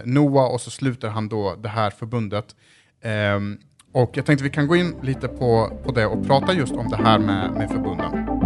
Noa 0.04 0.48
och 0.48 0.62
så 0.62 0.72
sluter 0.72 1.08
han 1.08 1.30
då 1.30 1.56
det 1.56 1.70
här 1.70 1.89
förbundet. 1.89 2.56
Ehm, 3.01 3.58
och 3.92 4.12
jag 4.13 4.25
tänkte 4.25 4.44
vi 4.44 4.50
kan 4.50 4.68
gå 4.68 4.75
in 4.75 4.96
lite 5.01 5.27
på, 5.27 5.80
på 5.84 5.92
det 5.92 6.06
och 6.06 6.27
prata 6.27 6.54
just 6.54 6.74
om 6.74 6.89
det 6.89 6.98
här 6.98 7.20
med, 7.20 7.51
med 7.51 7.70
förbunden. 7.70 8.37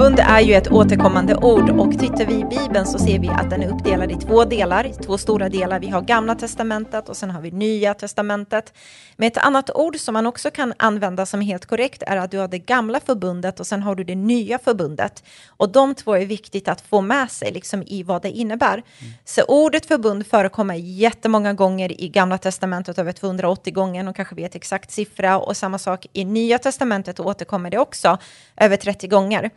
Förbund 0.00 0.20
är 0.20 0.40
ju 0.40 0.54
ett 0.54 0.72
återkommande 0.72 1.36
ord 1.36 1.70
och 1.70 1.98
tittar 1.98 2.26
vi 2.26 2.34
i 2.34 2.44
Bibeln 2.44 2.86
så 2.86 2.98
ser 2.98 3.18
vi 3.18 3.28
att 3.28 3.50
den 3.50 3.62
är 3.62 3.68
uppdelad 3.68 4.12
i 4.12 4.14
två 4.14 4.44
delar, 4.44 4.90
två 5.02 5.18
stora 5.18 5.48
delar. 5.48 5.80
Vi 5.80 5.88
har 5.88 6.02
Gamla 6.02 6.34
Testamentet 6.34 7.08
och 7.08 7.16
sen 7.16 7.30
har 7.30 7.40
vi 7.40 7.50
Nya 7.50 7.94
Testamentet. 7.94 8.72
Men 9.16 9.28
ett 9.28 9.36
annat 9.36 9.70
ord 9.70 9.96
som 9.96 10.12
man 10.12 10.26
också 10.26 10.50
kan 10.50 10.74
använda 10.76 11.26
som 11.26 11.42
är 11.42 11.46
helt 11.46 11.66
korrekt 11.66 12.02
är 12.06 12.16
att 12.16 12.30
du 12.30 12.38
har 12.38 12.48
det 12.48 12.58
gamla 12.58 13.00
förbundet 13.00 13.60
och 13.60 13.66
sen 13.66 13.82
har 13.82 13.94
du 13.94 14.04
det 14.04 14.14
nya 14.14 14.58
förbundet. 14.58 15.24
Och 15.48 15.68
de 15.68 15.94
två 15.94 16.14
är 16.14 16.26
viktigt 16.26 16.68
att 16.68 16.80
få 16.80 17.00
med 17.00 17.30
sig 17.30 17.52
liksom 17.52 17.82
i 17.86 18.02
vad 18.02 18.22
det 18.22 18.30
innebär. 18.30 18.72
Mm. 18.72 19.12
Så 19.24 19.42
ordet 19.42 19.86
förbund 19.86 20.26
förekommer 20.26 20.74
jättemånga 20.74 21.52
gånger 21.52 22.00
i 22.00 22.08
Gamla 22.08 22.38
Testamentet, 22.38 22.98
över 22.98 23.12
280 23.12 23.72
gånger 23.72 24.08
och 24.08 24.16
kanske 24.16 24.34
vet 24.34 24.54
exakt 24.54 24.90
siffra 24.90 25.38
och 25.38 25.56
samma 25.56 25.78
sak 25.78 26.06
i 26.12 26.24
Nya 26.24 26.58
Testamentet 26.58 27.20
återkommer 27.20 27.70
det 27.70 27.78
också 27.78 28.18
över 28.56 28.76
30 28.76 29.06
gånger. 29.06 29.50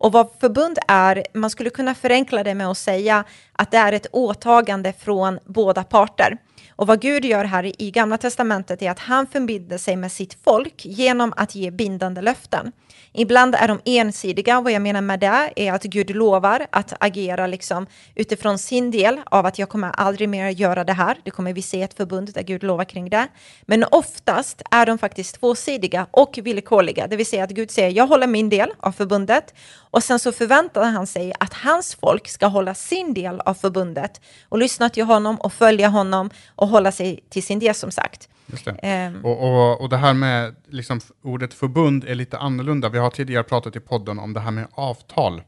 Och 0.00 0.12
vad 0.12 0.28
förbund 0.40 0.78
är, 0.88 1.24
man 1.34 1.50
skulle 1.50 1.70
kunna 1.70 1.94
förenkla 1.94 2.44
det 2.44 2.54
med 2.54 2.68
att 2.68 2.78
säga 2.78 3.24
att 3.52 3.70
det 3.70 3.78
är 3.78 3.92
ett 3.92 4.06
åtagande 4.12 4.92
från 4.92 5.38
båda 5.44 5.84
parter. 5.84 6.38
Och 6.80 6.86
vad 6.86 7.00
Gud 7.00 7.24
gör 7.24 7.44
här 7.44 7.82
i 7.82 7.90
Gamla 7.90 8.18
Testamentet 8.18 8.82
är 8.82 8.90
att 8.90 8.98
han 8.98 9.26
förbinder 9.26 9.78
sig 9.78 9.96
med 9.96 10.12
sitt 10.12 10.36
folk 10.44 10.84
genom 10.84 11.32
att 11.36 11.54
ge 11.54 11.70
bindande 11.70 12.20
löften. 12.20 12.72
Ibland 13.12 13.54
är 13.54 13.68
de 13.68 13.80
ensidiga. 13.84 14.60
Vad 14.60 14.72
jag 14.72 14.82
menar 14.82 15.00
med 15.00 15.20
det 15.20 15.52
är 15.56 15.72
att 15.72 15.82
Gud 15.82 16.10
lovar 16.10 16.66
att 16.70 16.92
agera 17.00 17.46
liksom 17.46 17.86
utifrån 18.14 18.58
sin 18.58 18.90
del 18.90 19.20
av 19.26 19.46
att 19.46 19.58
jag 19.58 19.68
kommer 19.68 19.90
aldrig 19.90 20.28
mer 20.28 20.48
göra 20.48 20.84
det 20.84 20.92
här. 20.92 21.18
Det 21.24 21.30
kommer 21.30 21.52
vi 21.52 21.62
se 21.62 21.82
ett 21.82 21.94
förbund 21.94 22.32
där 22.34 22.42
Gud 22.42 22.62
lovar 22.62 22.84
kring 22.84 23.10
det. 23.10 23.28
Men 23.62 23.84
oftast 23.90 24.62
är 24.70 24.86
de 24.86 24.98
faktiskt 24.98 25.40
tvåsidiga 25.40 26.06
och 26.10 26.38
villkorliga, 26.42 27.06
det 27.06 27.16
vill 27.16 27.26
säga 27.26 27.44
att 27.44 27.50
Gud 27.50 27.70
säger 27.70 27.90
jag 27.90 28.06
håller 28.06 28.26
min 28.26 28.48
del 28.48 28.72
av 28.80 28.92
förbundet 28.92 29.54
och 29.92 30.04
sen 30.04 30.18
så 30.18 30.32
förväntar 30.32 30.84
han 30.84 31.06
sig 31.06 31.32
att 31.40 31.54
hans 31.54 31.94
folk 31.94 32.28
ska 32.28 32.46
hålla 32.46 32.74
sin 32.74 33.14
del 33.14 33.40
av 33.40 33.54
förbundet 33.54 34.20
och 34.48 34.58
lyssna 34.58 34.88
till 34.88 35.04
honom 35.04 35.36
och 35.40 35.52
följa 35.52 35.88
honom 35.88 36.30
och 36.56 36.68
hålla 36.70 36.92
sig 36.92 37.24
till 37.28 37.42
sin 37.42 37.58
del 37.58 37.74
som 37.74 37.90
sagt. 37.90 38.28
Um, 38.66 39.24
och, 39.24 39.42
och, 39.42 39.80
och 39.80 39.88
det 39.88 39.96
här 39.96 40.14
med 40.14 40.54
liksom, 40.68 41.00
ordet 41.22 41.54
förbund 41.54 42.04
är 42.04 42.14
lite 42.14 42.38
annorlunda. 42.38 42.88
Vi 42.88 42.98
har 42.98 43.10
tidigare 43.10 43.42
pratat 43.42 43.76
i 43.76 43.80
podden 43.80 44.18
om 44.18 44.32
det 44.32 44.40
här 44.40 44.50
med 44.50 44.66
avtal. 44.72 45.42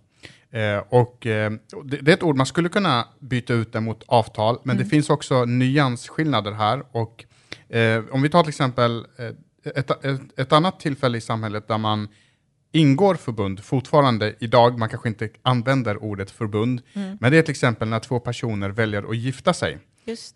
Eh, 0.52 0.82
och 0.88 1.26
eh, 1.26 1.52
det, 1.84 1.96
det, 1.96 2.10
är 2.10 2.14
ett 2.14 2.22
ord 2.22 2.36
man 2.36 2.46
skulle 2.46 2.68
kunna 2.68 3.08
byta 3.20 3.54
ut 3.54 3.72
det 3.72 3.80
mot 3.80 4.02
avtal, 4.06 4.58
men 4.62 4.76
mm. 4.76 4.84
det 4.84 4.90
finns 4.90 5.10
också 5.10 5.44
nyansskillnader 5.44 6.52
här. 6.52 6.82
Och, 6.92 7.24
eh, 7.68 8.04
om 8.10 8.22
vi 8.22 8.28
tar 8.28 8.42
till 8.42 8.48
exempel 8.48 9.06
eh, 9.18 9.26
ett, 9.74 10.04
ett, 10.04 10.20
ett, 10.38 10.52
annat 10.52 10.80
tillfälle 10.80 11.18
i 11.18 11.20
samhället 11.20 11.68
där 11.68 11.78
man 11.78 12.08
ingår 12.72 13.14
förbund 13.14 13.64
fortfarande 13.64 14.34
idag, 14.38 14.78
man 14.78 14.88
kanske 14.88 15.08
inte 15.08 15.28
använder 15.42 16.02
ordet 16.02 16.30
förbund, 16.30 16.82
mm. 16.92 17.16
men 17.20 17.32
det 17.32 17.38
är 17.38 17.42
till 17.42 17.50
exempel 17.50 17.88
när 17.88 17.98
två 17.98 18.20
personer 18.20 18.70
väljer 18.70 19.10
att 19.10 19.16
gifta 19.16 19.52
sig. 19.52 19.78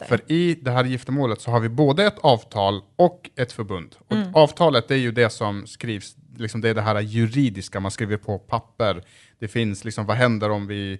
För 0.08 0.32
i 0.32 0.54
det 0.62 0.70
här 0.70 0.84
giftermålet 0.84 1.40
så 1.40 1.50
har 1.50 1.60
vi 1.60 1.68
både 1.68 2.06
ett 2.06 2.18
avtal 2.18 2.82
och 2.96 3.30
ett 3.36 3.52
förbund. 3.52 3.96
Och 4.08 4.16
mm. 4.16 4.34
Avtalet 4.34 4.90
är 4.90 4.96
ju 4.96 5.12
det 5.12 5.30
som 5.30 5.66
skrivs, 5.66 6.16
liksom 6.36 6.60
det 6.60 6.68
är 6.68 6.74
det 6.74 6.80
här 6.80 7.00
juridiska, 7.00 7.80
man 7.80 7.90
skriver 7.90 8.16
på 8.16 8.38
papper. 8.38 9.04
Det 9.38 9.48
finns 9.48 9.84
liksom, 9.84 10.06
vad 10.06 10.16
händer 10.16 10.50
om 10.50 10.66
vi 10.66 10.98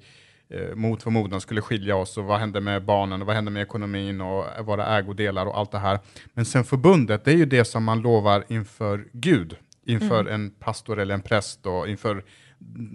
eh, 0.48 0.74
mot 0.74 1.02
förmodan 1.02 1.40
skulle 1.40 1.61
skilja 1.61 1.96
oss 1.96 2.18
och 2.18 2.24
vad 2.24 2.40
händer 2.40 2.61
med 2.61 2.85
barnen 2.85 3.20
och 3.20 3.26
vad 3.26 3.37
händer 3.37 3.52
med 3.52 3.62
ekonomin 3.62 4.20
och 4.20 4.44
våra 4.66 4.98
ägodelar 4.98 5.46
och 5.46 5.59
allt 5.59 5.72
det 5.72 5.79
här. 5.79 5.98
Men 6.35 6.44
sen 6.44 6.64
förbundet, 6.64 7.24
det 7.24 7.31
är 7.31 7.37
ju 7.37 7.46
det 7.46 7.64
som 7.64 7.85
man 7.85 8.00
lovar 8.00 8.44
inför 8.48 9.09
Gud, 9.12 9.57
inför 9.87 10.20
mm. 10.20 10.35
en 10.35 10.50
pastor 10.50 10.98
eller 10.98 11.14
en 11.14 11.22
präst 11.22 11.66
och 11.66 11.88
inför 11.88 12.24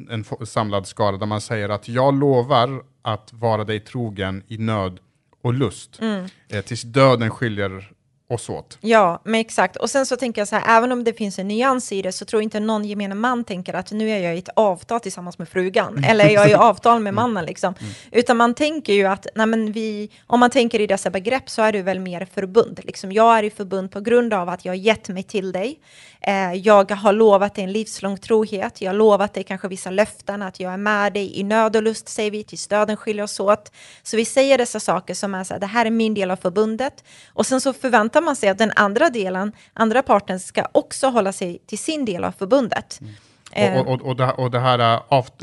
en 0.09 0.25
samlad 0.45 0.87
skara 0.87 1.17
där 1.17 1.25
man 1.25 1.41
säger 1.41 1.69
att 1.69 1.87
jag 1.87 2.19
lovar 2.19 2.83
att 3.01 3.33
vara 3.33 3.63
dig 3.63 3.79
trogen 3.79 4.43
i 4.47 4.57
nöd 4.57 4.99
och 5.41 5.53
lust. 5.53 5.99
Mm. 6.01 6.25
Eh, 6.49 6.61
tills 6.61 6.81
döden 6.81 7.29
skiljer 7.29 7.91
oss 8.33 8.49
åt. 8.49 8.77
Ja, 8.81 9.21
men 9.23 9.39
exakt. 9.39 9.75
Och 9.75 9.89
sen 9.89 10.05
så 10.05 10.15
tänker 10.15 10.41
jag 10.41 10.47
så 10.47 10.55
här, 10.55 10.77
även 10.77 10.91
om 10.91 11.03
det 11.03 11.13
finns 11.13 11.39
en 11.39 11.47
nyans 11.47 11.91
i 11.91 12.01
det 12.01 12.11
så 12.11 12.25
tror 12.25 12.41
inte 12.41 12.59
någon 12.59 12.85
gemene 12.85 13.15
man 13.15 13.43
tänker 13.43 13.73
att 13.73 13.91
nu 13.91 14.09
är 14.09 14.19
jag 14.19 14.35
i 14.35 14.39
ett 14.39 14.49
avtal 14.55 14.99
tillsammans 14.99 15.37
med 15.37 15.49
frugan, 15.49 15.97
mm. 15.97 16.03
eller 16.03 16.29
jag 16.29 16.45
är 16.45 16.49
i 16.49 16.53
avtal 16.69 16.99
med 16.99 17.11
mm. 17.11 17.15
mannen 17.15 17.45
liksom. 17.45 17.73
Mm. 17.79 17.91
Utan 18.11 18.37
man 18.37 18.53
tänker 18.53 18.93
ju 18.93 19.05
att, 19.05 19.27
nej 19.35 19.45
men 19.45 19.71
vi, 19.71 20.09
om 20.27 20.39
man 20.39 20.49
tänker 20.49 20.79
i 20.79 20.87
dessa 20.87 21.09
begrepp 21.09 21.49
så 21.49 21.61
är 21.61 21.71
det 21.71 21.81
väl 21.81 21.99
mer 21.99 22.27
förbund. 22.33 22.79
Liksom, 22.83 23.11
jag 23.11 23.37
är 23.37 23.43
i 23.43 23.49
förbund 23.49 23.91
på 23.91 23.99
grund 23.99 24.33
av 24.33 24.49
att 24.49 24.65
jag 24.65 24.71
har 24.71 24.77
gett 24.77 25.09
mig 25.09 25.23
till 25.23 25.51
dig. 25.51 25.79
Eh, 26.21 26.53
jag 26.53 26.91
har 26.91 27.13
lovat 27.13 27.55
dig 27.55 27.63
en 27.63 27.71
livslång 27.71 28.17
trohet. 28.17 28.81
Jag 28.81 28.89
har 28.89 28.97
lovat 28.97 29.33
dig 29.33 29.43
kanske 29.43 29.67
vissa 29.67 29.89
löften, 29.89 30.41
att 30.41 30.59
jag 30.59 30.73
är 30.73 30.77
med 30.77 31.13
dig 31.13 31.39
i 31.39 31.43
nöd 31.43 31.75
och 31.75 31.83
lust, 31.83 32.09
säger 32.09 32.31
vi, 32.31 32.43
tills 32.43 32.67
döden 32.67 32.97
skiljer 32.97 33.23
oss 33.23 33.39
åt. 33.39 33.71
Så 34.03 34.17
vi 34.17 34.25
säger 34.25 34.57
dessa 34.57 34.79
saker 34.79 35.13
som 35.13 35.35
är 35.35 35.43
så 35.43 35.53
här, 35.53 35.59
det 35.59 35.67
här 35.67 35.85
är 35.85 35.91
min 35.91 36.13
del 36.13 36.31
av 36.31 36.35
förbundet. 36.35 37.03
Och 37.33 37.45
sen 37.45 37.61
så 37.61 37.73
förväntar 37.73 38.20
man 38.21 38.35
sig 38.35 38.49
att 38.49 38.57
den 38.57 38.71
andra 38.75 39.09
delen, 39.09 39.51
andra 39.73 40.03
parten, 40.03 40.39
ska 40.39 40.67
också 40.71 41.07
hålla 41.07 41.31
sig 41.31 41.61
till 41.65 41.77
sin 41.77 42.05
del 42.05 42.23
av 42.23 42.31
förbundet. 42.31 42.99
Mm. 43.01 43.77
Och, 43.77 43.93
och, 43.93 44.01
och, 44.01 44.15
det, 44.15 44.31
och 44.31 44.51
det, 44.51 44.59
här, 44.59 44.77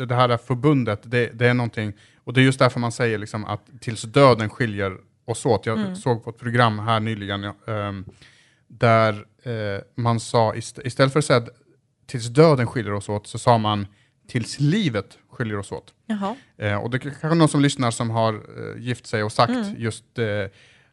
det 0.06 0.14
här 0.14 0.36
förbundet, 0.36 1.00
det, 1.02 1.26
det, 1.26 1.46
är 1.46 1.54
någonting, 1.54 1.92
och 2.24 2.32
det 2.32 2.40
är 2.40 2.42
just 2.42 2.58
därför 2.58 2.80
man 2.80 2.92
säger 2.92 3.18
liksom 3.18 3.44
att 3.44 3.60
tills 3.80 4.02
döden 4.02 4.50
skiljer 4.50 4.96
oss 5.24 5.46
åt. 5.46 5.66
Jag 5.66 5.78
mm. 5.78 5.96
såg 5.96 6.24
på 6.24 6.30
ett 6.30 6.38
program 6.38 6.78
här 6.78 7.00
nyligen, 7.00 7.44
um, 7.66 8.04
där 8.68 9.12
eh, 9.42 9.80
man 9.94 10.20
sa 10.20 10.54
ist 10.54 10.78
istället 10.84 11.12
för 11.12 11.18
att 11.18 11.24
säga 11.24 11.36
att 11.36 11.48
tills 12.06 12.26
döden 12.26 12.66
skiljer 12.66 12.92
oss 12.92 13.08
åt, 13.08 13.26
så 13.26 13.38
sa 13.38 13.58
man 13.58 13.86
tills 14.28 14.60
livet 14.60 15.18
skiljer 15.30 15.58
oss 15.58 15.72
åt. 15.72 15.94
Eh, 16.56 16.76
och 16.76 16.90
det 16.90 16.96
är 16.96 16.98
kanske 17.00 17.34
någon 17.34 17.48
som 17.48 17.60
lyssnar 17.60 17.90
som 17.90 18.10
har 18.10 18.42
gift 18.78 19.06
sig 19.06 19.22
och 19.22 19.32
sagt 19.32 19.52
just 19.76 20.18
eh, 20.18 20.26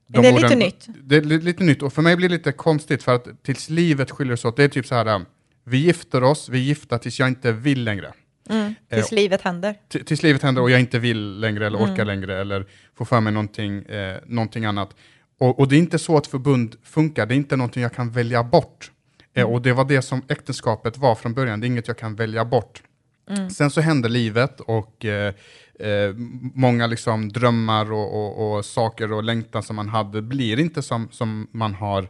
de 0.07 0.17
Mm. 0.19 0.21
det 0.23 0.29
är 0.29 0.33
lite 0.33 0.45
orden. 0.45 0.59
nytt? 0.59 0.87
Det 1.03 1.15
är 1.15 1.21
li- 1.21 1.41
lite 1.41 1.63
nytt, 1.63 1.81
och 1.83 1.93
för 1.93 2.01
mig 2.01 2.15
blir 2.15 2.29
det 2.29 2.35
lite 2.35 2.51
konstigt 2.51 3.03
för 3.03 3.15
att 3.15 3.27
tills 3.43 3.69
livet 3.69 4.11
skiljer 4.11 4.33
oss 4.33 4.45
åt, 4.45 4.57
det 4.57 4.63
är 4.63 4.67
typ 4.67 4.85
så 4.85 4.95
här, 4.95 5.05
eh, 5.05 5.19
vi 5.63 5.77
gifter 5.77 6.23
oss, 6.23 6.49
vi 6.49 6.57
är 6.59 6.63
gifta 6.63 6.97
tills 6.97 7.19
jag 7.19 7.27
inte 7.27 7.51
vill 7.51 7.83
längre. 7.83 8.13
Mm. 8.49 8.75
Tills 8.93 9.11
livet 9.11 9.41
händer. 9.41 9.75
Tills 10.05 10.23
livet 10.23 10.41
händer 10.43 10.61
och 10.61 10.71
jag 10.71 10.79
inte 10.79 10.99
vill 10.99 11.39
längre 11.39 11.67
eller 11.67 11.77
orkar 11.79 11.93
Mm. 12.03 12.07
längre 12.07 12.41
eller 12.41 12.65
får 12.97 13.05
för 13.05 13.21
mig 13.21 13.33
någonting, 13.33 13.83
eh, 13.85 14.17
någonting 14.25 14.65
annat. 14.65 14.95
Och, 15.39 15.59
och 15.59 15.67
det 15.67 15.75
är 15.75 15.79
inte 15.79 15.99
så 15.99 16.17
att 16.17 16.27
förbund 16.27 16.75
funkar, 16.83 17.25
det 17.25 17.33
är 17.33 17.37
inte 17.37 17.55
någonting 17.55 17.83
jag 17.83 17.93
kan 17.93 18.11
välja 18.11 18.43
bort. 18.43 18.91
Eh, 19.33 19.41
Mm. 19.41 19.53
och 19.53 19.61
det 19.61 19.73
var 19.73 19.85
det 19.85 20.01
som 20.01 20.21
äktenskapet 20.27 20.97
var 20.97 21.15
från 21.15 21.33
början, 21.33 21.59
det 21.59 21.65
är 21.65 21.69
inget 21.69 21.87
jag 21.87 21.97
kan 21.97 22.15
välja 22.15 22.45
bort. 22.45 22.81
Mm. 23.27 23.49
Sen 23.49 23.71
så 23.71 23.81
händer 23.81 24.09
livet 24.09 24.59
och 24.59 25.05
eh, 25.05 25.33
eh, 25.79 26.13
många 26.53 26.87
liksom 26.87 27.29
drömmar 27.29 27.91
och, 27.91 28.13
och, 28.13 28.57
och 28.57 28.65
saker 28.65 29.11
och 29.11 29.23
längtan 29.23 29.63
som 29.63 29.75
man 29.75 29.89
hade 29.89 30.21
blir 30.21 30.59
inte 30.59 30.81
som, 30.81 31.07
som 31.11 31.47
man 31.51 31.73
har 31.73 32.01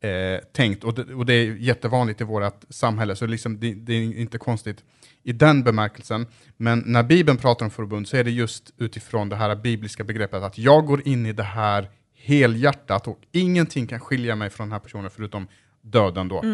eh, 0.00 0.44
tänkt. 0.52 0.84
Och 0.84 0.94
det, 0.94 1.14
och 1.14 1.26
det 1.26 1.34
är 1.34 1.54
jättevanligt 1.54 2.20
i 2.20 2.24
vårt 2.24 2.64
samhälle, 2.68 3.16
så 3.16 3.26
liksom 3.26 3.60
det, 3.60 3.74
det 3.74 3.92
är 3.92 4.18
inte 4.18 4.38
konstigt 4.38 4.84
i 5.22 5.32
den 5.32 5.62
bemärkelsen. 5.62 6.26
Men 6.56 6.82
när 6.86 7.02
Bibeln 7.02 7.38
pratar 7.38 7.64
om 7.66 7.70
förbund 7.70 8.08
så 8.08 8.16
är 8.16 8.24
det 8.24 8.30
just 8.30 8.72
utifrån 8.78 9.28
det 9.28 9.36
här 9.36 9.56
bibliska 9.56 10.04
begreppet 10.04 10.42
att 10.42 10.58
jag 10.58 10.86
går 10.86 11.08
in 11.08 11.26
i 11.26 11.32
det 11.32 11.42
här 11.42 11.90
helhjärtat 12.16 13.06
och 13.08 13.18
ingenting 13.32 13.86
kan 13.86 14.00
skilja 14.00 14.36
mig 14.36 14.50
från 14.50 14.68
den 14.68 14.72
här 14.72 14.78
personen 14.78 15.10
förutom 15.10 15.48
döden 15.84 16.28
då. 16.28 16.44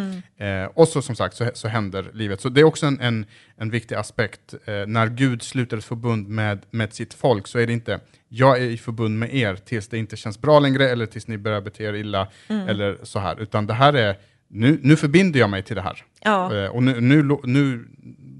Eh, 0.45 0.65
och 0.65 0.89
så 0.89 1.03
som 1.03 1.17
sagt 1.17 1.37
så, 1.37 1.51
så 1.55 1.69
händer 1.69 2.11
livet. 2.15 2.41
Så 2.41 2.49
det 2.49 2.61
är 2.61 2.65
också 2.65 2.87
en, 2.87 3.01
en, 3.01 3.27
en 3.57 3.71
viktig 3.71 3.95
aspekt. 3.95 4.55
Eh, 4.65 4.87
när 4.87 5.07
Gud 5.07 5.43
sluter 5.43 5.77
ett 5.77 5.85
förbund 5.85 6.29
med, 6.29 6.67
med 6.71 6.93
sitt 6.93 7.15
folk 7.15 7.47
så 7.47 7.59
är 7.59 7.67
det 7.67 7.73
inte 7.73 8.01
jag 8.29 8.59
är 8.59 8.71
i 8.71 8.77
förbund 8.77 9.19
med 9.19 9.35
er 9.35 9.55
tills 9.55 9.89
det 9.89 9.99
inte 9.99 10.17
känns 10.17 10.41
bra 10.41 10.59
längre 10.61 10.89
eller 10.89 11.07
tills 11.07 11.29
ni 11.29 11.39
börjar 11.39 11.61
bete 11.61 11.85
er 11.85 11.95
illa 11.95 12.29
eller 12.49 12.99
så 13.03 13.19
här. 13.19 13.41
Utan 13.41 13.67
det 13.67 13.75
här 13.75 13.93
är, 13.93 14.19
nu, 14.49 14.79
nu 14.83 14.97
förbinder 14.97 15.41
jag 15.41 15.51
mig 15.51 15.63
till 15.63 15.77
det 15.77 15.83
här. 15.83 16.05
Ja. 16.21 16.57
Eh, 16.57 16.71
och 16.71 16.83
nu, 16.83 17.01
nu, 17.01 17.39
nu, 17.45 17.87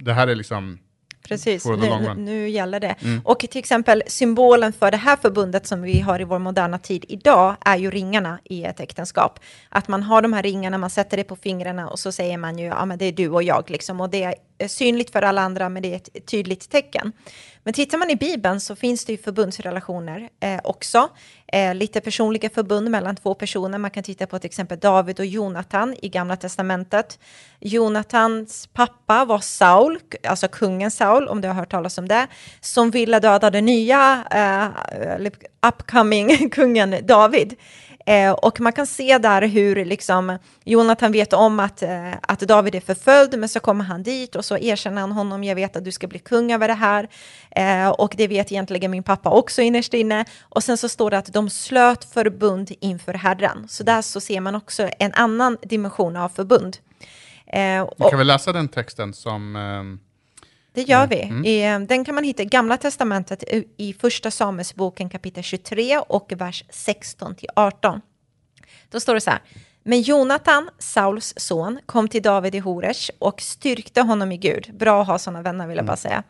det 0.05 0.13
här 0.13 0.29
är 0.29 0.35
liksom, 0.35 0.79
Precis, 1.29 1.65
nu, 1.65 2.15
nu, 2.17 2.49
gäller 2.49 2.81
det. 2.81 2.95
Och 3.25 3.39
till 3.39 3.59
exempel 3.59 4.03
symbolen 4.07 4.73
för 4.73 4.91
det 4.91 4.97
här 4.97 5.17
förbundet 5.17 5.67
som 5.67 5.83
vi 5.83 6.01
har 6.01 6.21
i 6.21 6.25
vår 6.25 6.39
moderna 6.39 6.79
tid 6.79 7.05
idag 7.09 7.57
är 7.61 7.77
ju 7.77 7.91
ringarna 7.91 8.39
i 8.45 8.65
ett 8.65 8.81
äktenskap. 8.81 9.41
Att 9.69 9.89
man 9.89 10.03
har 10.03 10.23
de 10.23 10.33
här 10.33 10.43
ringarna, 10.43 10.79
man 10.79 10.91
sätter 10.91 11.17
det 11.17 11.25
på 11.25 11.37
fingrarna 11.37 11.89
och 11.89 11.99
så 11.99 12.13
säger 12.13 12.39
man 12.39 12.59
ju 12.59 12.65
ja 12.65 12.85
men 12.85 12.99
det 12.99 13.05
är 13.05 13.13
du 13.13 13.29
och 13.29 13.43
jag 13.43 13.71
liksom 13.71 14.01
och 14.01 14.11
det 14.11 14.25
är 14.59 14.69
synligt 14.69 15.11
för 15.11 15.23
alla 15.23 15.43
andra 15.43 15.69
men 15.69 15.83
det 15.83 15.93
är 15.93 15.97
ett 15.97 16.27
tydligt 16.27 16.71
tecken. 16.71 17.13
Men 17.65 17.75
tittar 17.75 17.99
man 17.99 18.11
i 18.11 18.17
Bibeln 18.17 18.61
så 18.61 18.77
finns 18.77 19.05
det 19.05 19.13
ju 19.13 19.19
förbundsrelationer 19.19 20.29
eh, 20.41 20.61
också. 20.65 21.09
Eh, 21.53 21.75
lite 21.75 22.01
personliga 22.01 22.51
förbund 22.51 22.91
mellan 22.91 23.17
två 23.17 23.35
personer. 23.35 23.79
Man 23.79 23.91
kan 23.91 24.03
titta 24.03 24.27
på 24.27 24.39
till 24.39 24.49
exempel 24.49 24.79
David 24.79 25.21
och 25.21 25.27
Jonatan 25.27 25.97
i 26.03 26.09
Gamla 26.09 26.37
Testamentet. 26.37 27.19
Jonatans 27.61 28.69
pappa 28.73 29.25
var 29.25 29.39
Saul, 29.39 29.99
alltså 30.25 30.49
kungen 30.49 30.91
Saul, 30.91 31.29
om 31.29 31.41
du 31.41 31.49
har 31.49 31.55
hört 31.55 31.71
talas 31.71 31.99
om 31.99 32.09
det, 32.09 32.27
som 32.61 32.91
ville 32.91 33.21
döda 33.21 33.51
den 33.51 33.65
nya 33.65 34.25
eh, 34.31 34.65
eh 35.15 35.31
upcoming 35.69 36.51
kungen 36.51 37.07
David. 37.07 37.57
Eh, 38.07 38.33
och 38.33 38.61
man 38.61 38.73
kan 38.73 38.87
se 38.87 39.19
där 39.19 39.43
hur 39.43 39.85
liksom 39.85 40.39
Jonathan 40.65 41.13
vet 41.13 41.33
om 41.33 41.61
att, 41.61 41.83
eh, 41.83 42.13
att 42.23 42.41
David 42.41 42.75
är 42.75 42.81
förföljd, 42.81 43.39
men 43.39 43.49
så 43.49 43.61
kommer 43.61 43.85
han 43.85 44.03
dit 44.03 44.37
och 44.37 44.45
så 44.45 44.57
erkänner 44.59 45.01
han 45.01 45.13
honom, 45.13 45.45
jag 45.45 45.55
vet 45.55 45.77
att 45.77 45.85
du 45.85 45.93
ska 45.93 46.07
bli 46.07 46.19
kung 46.19 46.53
över 46.53 46.69
det 46.69 46.75
här. 46.75 47.09
Eh, 47.51 47.89
och 47.89 48.15
det 48.17 48.29
vet 48.29 48.53
egentligen 48.53 48.91
min 48.91 49.03
pappa 49.03 49.31
också 49.31 49.63
innerst 49.63 49.95
inne. 49.95 50.25
Och 50.41 50.65
sen 50.65 50.77
så 50.77 50.89
står 50.89 51.11
det 51.11 51.19
att 51.19 51.33
de 51.33 51.51
slöt 51.51 52.05
förbund 52.05 52.71
inför 52.81 53.15
Herren. 53.15 53.69
Så 53.69 53.85
där 53.85 54.03
så 54.03 54.21
ser 54.21 54.41
man 54.41 54.55
också 54.55 54.89
en 54.99 55.15
annan 55.15 55.57
dimension 55.63 56.17
av 56.17 56.29
förbund. 56.29 56.77
Eh, 57.47 57.61
vi 57.99 58.05
och 58.05 58.11
kan 58.11 58.19
väl 58.19 58.27
läsa 58.27 58.53
den 58.53 58.69
texten 58.69 59.13
som 59.13 59.57
ehm, 59.57 59.99
det 60.73 60.83
gör 60.83 61.07
vi. 61.07 61.17
I, 61.47 61.87
den 61.87 62.05
kan 62.05 62.15
man 62.15 62.25
hitta 62.25 62.43
i 62.43 62.47
Gamla 62.47 62.77
Testamentet 62.77 63.43
i- 63.43 63.69
i 63.77 63.93
Första 63.93 64.31
Samuelsboken 64.31 65.09
kapitel 65.11 65.43
23 65.43 65.99
och 65.99 66.33
vers 66.37 66.65
16 66.71 67.35
till 67.35 67.49
18. 67.57 68.01
Då 68.91 69.01
står 69.01 69.15
det 69.15 69.21
så 69.21 69.31
här. 69.31 69.43
Men 69.83 70.01
Jonatan, 70.03 70.71
Sauls 70.79 71.35
son, 71.37 71.79
kom 71.87 72.09
till 72.09 72.23
David 72.23 72.55
i 72.55 72.59
Horesh 72.59 73.11
och 73.19 73.41
styrkte 73.41 74.01
honom 74.03 74.33
i 74.33 74.37
Gud. 74.37 74.71
Bra 74.79 75.01
att 75.03 75.07
ha 75.07 75.19
sådana 75.19 75.43
vänner 75.43 75.67
vill 75.67 75.77
jag 75.77 75.87
bara 75.87 75.97
säga. 75.97 76.23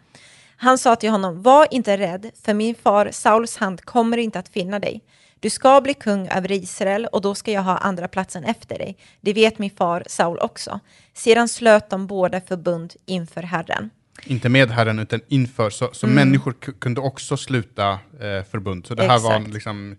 Han 0.56 0.78
sa 0.78 0.96
till 0.96 1.10
honom, 1.10 1.42
var 1.42 1.66
inte 1.70 1.98
rädd, 1.98 2.30
för 2.44 2.54
min 2.54 2.74
far 2.74 3.08
Sauls 3.12 3.56
hand 3.56 3.80
kommer 3.84 4.16
inte 4.16 4.38
att 4.38 4.48
finna 4.48 4.78
dig. 4.78 5.00
Du 5.40 5.50
ska 5.50 5.80
bli 5.80 5.94
kung 5.94 6.28
över 6.28 6.52
Israel 6.52 7.06
och 7.06 7.20
då 7.20 7.34
ska 7.34 7.52
jag 7.52 7.62
ha 7.62 7.76
andra 7.78 8.08
platsen 8.08 8.44
efter 8.44 8.78
dig. 8.78 8.96
Det 9.20 9.32
vet 9.32 9.58
min 9.58 9.70
far 9.70 10.02
Saul 10.06 10.38
också. 10.38 10.80
Sedan 11.14 11.48
slöt 11.48 11.90
de 11.90 12.06
båda 12.06 12.40
förbund 12.40 12.94
inför 13.06 13.42
Herren. 13.42 13.90
Inte 14.24 14.48
med 14.48 14.70
Herren 14.70 14.98
utan 14.98 15.20
inför, 15.28 15.70
så, 15.70 15.88
så 15.92 16.06
människor 16.06 16.54
ku- 16.60 16.78
kunde 16.78 17.00
också 17.00 17.36
sluta 17.36 17.90
eh, 17.92 18.44
förbund. 18.50 18.86
Så 18.86 18.94
det 18.94 19.02
här 19.02 19.18
var 19.18 19.36
Exakt. 19.36 19.54
liksom, 19.54 19.96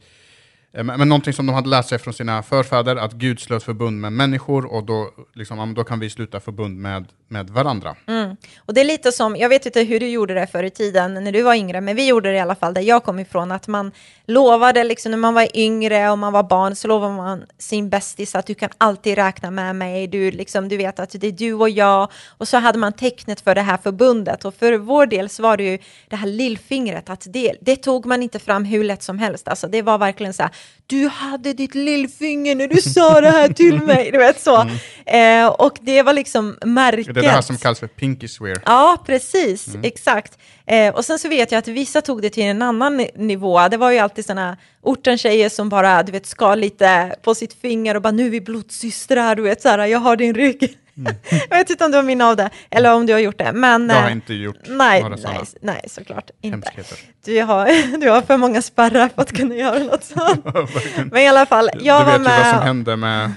eh, 0.74 0.84
men, 0.84 1.10
någonting 1.10 1.34
som 1.34 1.46
de 1.46 1.54
hade 1.54 1.70
lärt 1.70 1.86
sig 1.86 2.00
från 2.00 2.14
sina 2.14 2.44
förfäder, 2.44 2.96
att 2.96 3.14
Gud 3.14 3.40
slöt 3.40 3.64
förbund 3.64 4.02
med 4.02 4.14
människor 4.14 4.66
och 4.66 4.84
då, 4.86 5.12
liksom, 5.34 5.74
då 5.74 5.84
kan 5.84 6.00
vi 6.00 6.10
sluta 6.10 6.40
förbund 6.40 6.78
med, 6.78 7.06
med 7.32 7.50
varandra. 7.50 7.96
Och 8.66 8.74
det 8.74 8.82
är 8.82 8.86
lite 8.86 9.12
som, 9.12 9.36
jag 9.36 9.50
vet 9.50 9.66
inte 9.66 9.82
hur 9.82 10.00
du 10.00 10.08
gjorde 10.08 10.34
det 10.34 10.48
förr 10.48 10.64
i 10.64 10.70
tiden 10.70 11.14
när 11.14 11.32
du 11.32 11.42
var 11.42 11.54
yngre, 11.56 11.82
men 11.82 11.96
vi 11.96 12.08
gjorde 12.08 12.30
det 12.30 12.36
i 12.36 12.40
alla 12.40 12.56
fall 12.56 12.74
där 12.74 12.82
jag 12.82 13.04
kom 13.04 13.20
ifrån, 13.20 13.52
att 13.52 13.68
man 13.68 13.92
lovade 14.26 14.84
liksom 14.84 15.12
när 15.12 15.18
man 15.18 15.34
var 15.34 15.48
yngre 15.58 16.10
och 16.10 16.18
man 16.18 16.34
var 16.34 16.44
barn 16.44 16.76
så 16.76 16.88
lovade 16.88 17.14
man 17.14 17.44
sin 17.58 17.90
bästis 17.90 18.36
att 18.36 18.46
du 18.46 18.54
kan 18.54 18.70
alltid 18.78 19.16
räkna 19.16 19.52
med 19.52 19.76
mig, 19.76 20.08
du, 20.08 20.32
liksom, 20.32 20.70
du 20.70 20.78
vet 20.78 21.00
att 21.00 21.12
det 21.12 21.28
är 21.28 21.32
du 21.32 21.54
och 21.54 21.70
jag, 21.70 22.12
och 22.28 22.48
så 22.48 22.58
hade 22.58 22.80
man 22.80 22.94
tecknet 22.94 23.42
för 23.42 23.56
det 23.56 23.62
här 23.62 23.78
förbundet 23.78 24.46
och 24.46 24.56
för 24.56 24.78
vår 24.78 25.06
del 25.06 25.30
så 25.30 25.44
var 25.44 25.58
det 25.58 25.64
ju 25.64 25.78
det 26.10 26.16
här 26.16 26.28
lillfingret, 26.28 27.10
att 27.10 27.28
det, 27.30 27.56
det 27.62 27.76
tog 27.76 28.06
man 28.06 28.24
inte 28.24 28.40
fram 28.40 28.66
hur 28.66 28.84
lätt 28.84 29.04
som 29.04 29.20
helst, 29.20 29.48
alltså 29.48 29.68
det 29.68 29.82
var 29.82 29.98
verkligen 29.98 30.34
så 30.34 30.44
här, 30.44 30.52
du 30.88 31.08
hade 31.08 31.54
ditt 31.54 31.76
lillfinger 31.76 32.56
när 32.56 32.68
du 32.68 32.82
sa 32.82 33.22
det 33.22 33.30
här 33.30 33.50
till 33.50 33.82
mig, 33.82 34.12
du 34.12 34.18
vet 34.18 34.42
så. 34.42 34.66
Eh, 35.12 35.48
och 35.48 35.78
det 35.82 36.04
var 36.04 36.14
liksom 36.14 36.58
märket. 36.66 37.14
Det 37.14 37.20
är 37.20 37.24
det 37.24 37.30
här 37.30 37.42
som 37.42 37.58
kallas 37.58 37.80
för 37.80 37.88
pinky 37.88 38.28
swear. 38.28 38.58
Ja, 38.66 38.98
precis, 39.06 39.68
Mm. 39.68 39.82
exakt. 39.84 40.38
Eh, 40.66 40.96
och 40.96 41.06
sen 41.06 41.20
så 41.20 41.30
vet 41.30 41.52
jag 41.52 41.60
att 41.60 41.68
vissa 41.68 42.02
tog 42.02 42.22
det 42.22 42.30
till 42.30 42.44
en 42.44 42.62
annan 42.62 42.98
ni- 42.98 43.12
nivå. 43.16 43.68
Det 43.68 43.78
var 43.78 43.92
ju 43.92 44.00
alltid 44.00 44.26
sådana 44.26 44.58
ortentjejer 44.82 45.50
som 45.50 45.70
bara, 45.70 46.04
du 46.04 46.12
vet, 46.12 46.26
skar 46.26 46.56
lite 46.56 47.16
på 47.24 47.36
sitt 47.36 47.54
finger 47.62 47.96
och 47.96 48.02
bara 48.02 48.12
nu 48.12 48.26
är 48.26 48.30
vi 48.30 48.42
blodsystrar, 48.42 49.36
du 49.36 49.42
vet, 49.42 49.62
så 49.62 49.70
här, 49.70 49.86
jag 49.86 50.00
har 50.00 50.16
din 50.16 50.34
rygg. 50.36 50.78
jag 51.50 51.58
vet 51.58 51.70
inte 51.70 51.86
om 51.86 51.92
du 51.92 51.98
har 51.98 52.04
minne 52.04 52.26
av 52.26 52.36
det, 52.36 52.50
eller 52.70 52.94
om 52.94 53.06
du 53.06 53.14
har 53.14 53.20
gjort 53.20 53.38
det. 53.38 53.52
Men, 53.54 53.82
Mm. 53.82 53.96
Jag 53.96 54.02
har 54.04 54.10
eh, 54.10 54.16
inte 54.16 54.34
gjort 54.34 54.56
nej, 54.68 55.02
några 55.02 55.18
sådana 55.18 55.40
nej, 55.40 55.48
nej, 55.62 55.84
såklart 55.88 56.30
inte. 56.42 56.72
Du 57.26 57.42
har, 57.42 57.98
du 58.02 58.10
har 58.10 58.22
för 58.22 58.38
många 58.38 58.62
spärrar 58.62 59.10
för 59.16 59.22
att 59.22 59.32
kunna 59.38 59.56
göra 59.56 59.80
något 59.80 60.04
sånt. 60.16 60.46
Men 61.12 61.22
i 61.22 61.28
alla 61.28 61.46
fall, 61.46 61.70
jag 61.80 62.02
du 62.02 62.06
var 62.06 62.12
vet 62.20 62.20
ju 62.20 62.24
vad 62.24 62.46
som 62.46 62.56
med... 62.58 62.64
hände 62.66 62.96
med, 62.96 63.32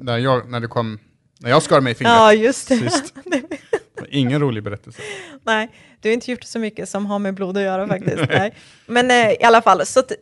när, 0.00 0.18
jag, 0.18 0.50
när, 0.50 0.60
det 0.60 0.66
kom, 0.66 0.98
när 1.42 1.50
jag 1.50 1.62
skar 1.62 1.80
mig 1.80 1.90
i 1.92 1.94
fingret 1.94 2.14
Ja, 2.16 2.32
just 2.32 2.68
det. 2.68 2.76
sist. 2.90 3.14
Ingen 4.08 4.40
rolig 4.40 4.62
berättelse. 4.62 5.02
Nej, 5.44 5.70
du 6.00 6.08
har 6.08 6.14
inte 6.14 6.30
gjort 6.30 6.44
så 6.44 6.58
mycket 6.58 6.88
som 6.88 7.06
har 7.06 7.18
med 7.18 7.34
blod 7.34 7.56
att 7.56 7.62
göra 7.62 7.88
faktiskt. 7.88 8.22
Nej. 8.28 8.54
Men 8.86 9.10
eh, 9.10 9.30
i 9.30 9.42
alla 9.44 9.62
fall, 9.62 9.86
så 9.86 10.00
att, 10.00 10.12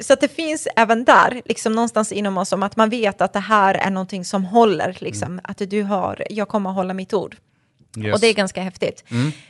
så 0.00 0.12
att 0.12 0.20
det 0.20 0.28
finns 0.28 0.68
även 0.76 1.04
där, 1.04 1.42
liksom 1.44 1.72
någonstans 1.72 2.12
inom 2.12 2.38
oss, 2.38 2.52
om 2.52 2.62
att 2.62 2.76
man 2.76 2.90
vet 2.90 3.20
att 3.20 3.32
det 3.32 3.38
här 3.40 3.74
är 3.74 3.90
någonting 3.90 4.24
som 4.24 4.44
håller, 4.44 4.96
liksom, 5.00 5.40
att 5.44 5.58
du 5.70 5.82
har, 5.82 6.24
jag 6.30 6.48
kommer 6.48 6.70
att 6.70 6.76
hålla 6.76 6.94
mitt 6.94 7.14
ord. 7.14 7.36
Yes. 7.96 8.14
Och 8.14 8.20
det 8.20 8.26
är 8.26 8.34
ganska 8.34 8.62
häftigt. 8.62 9.04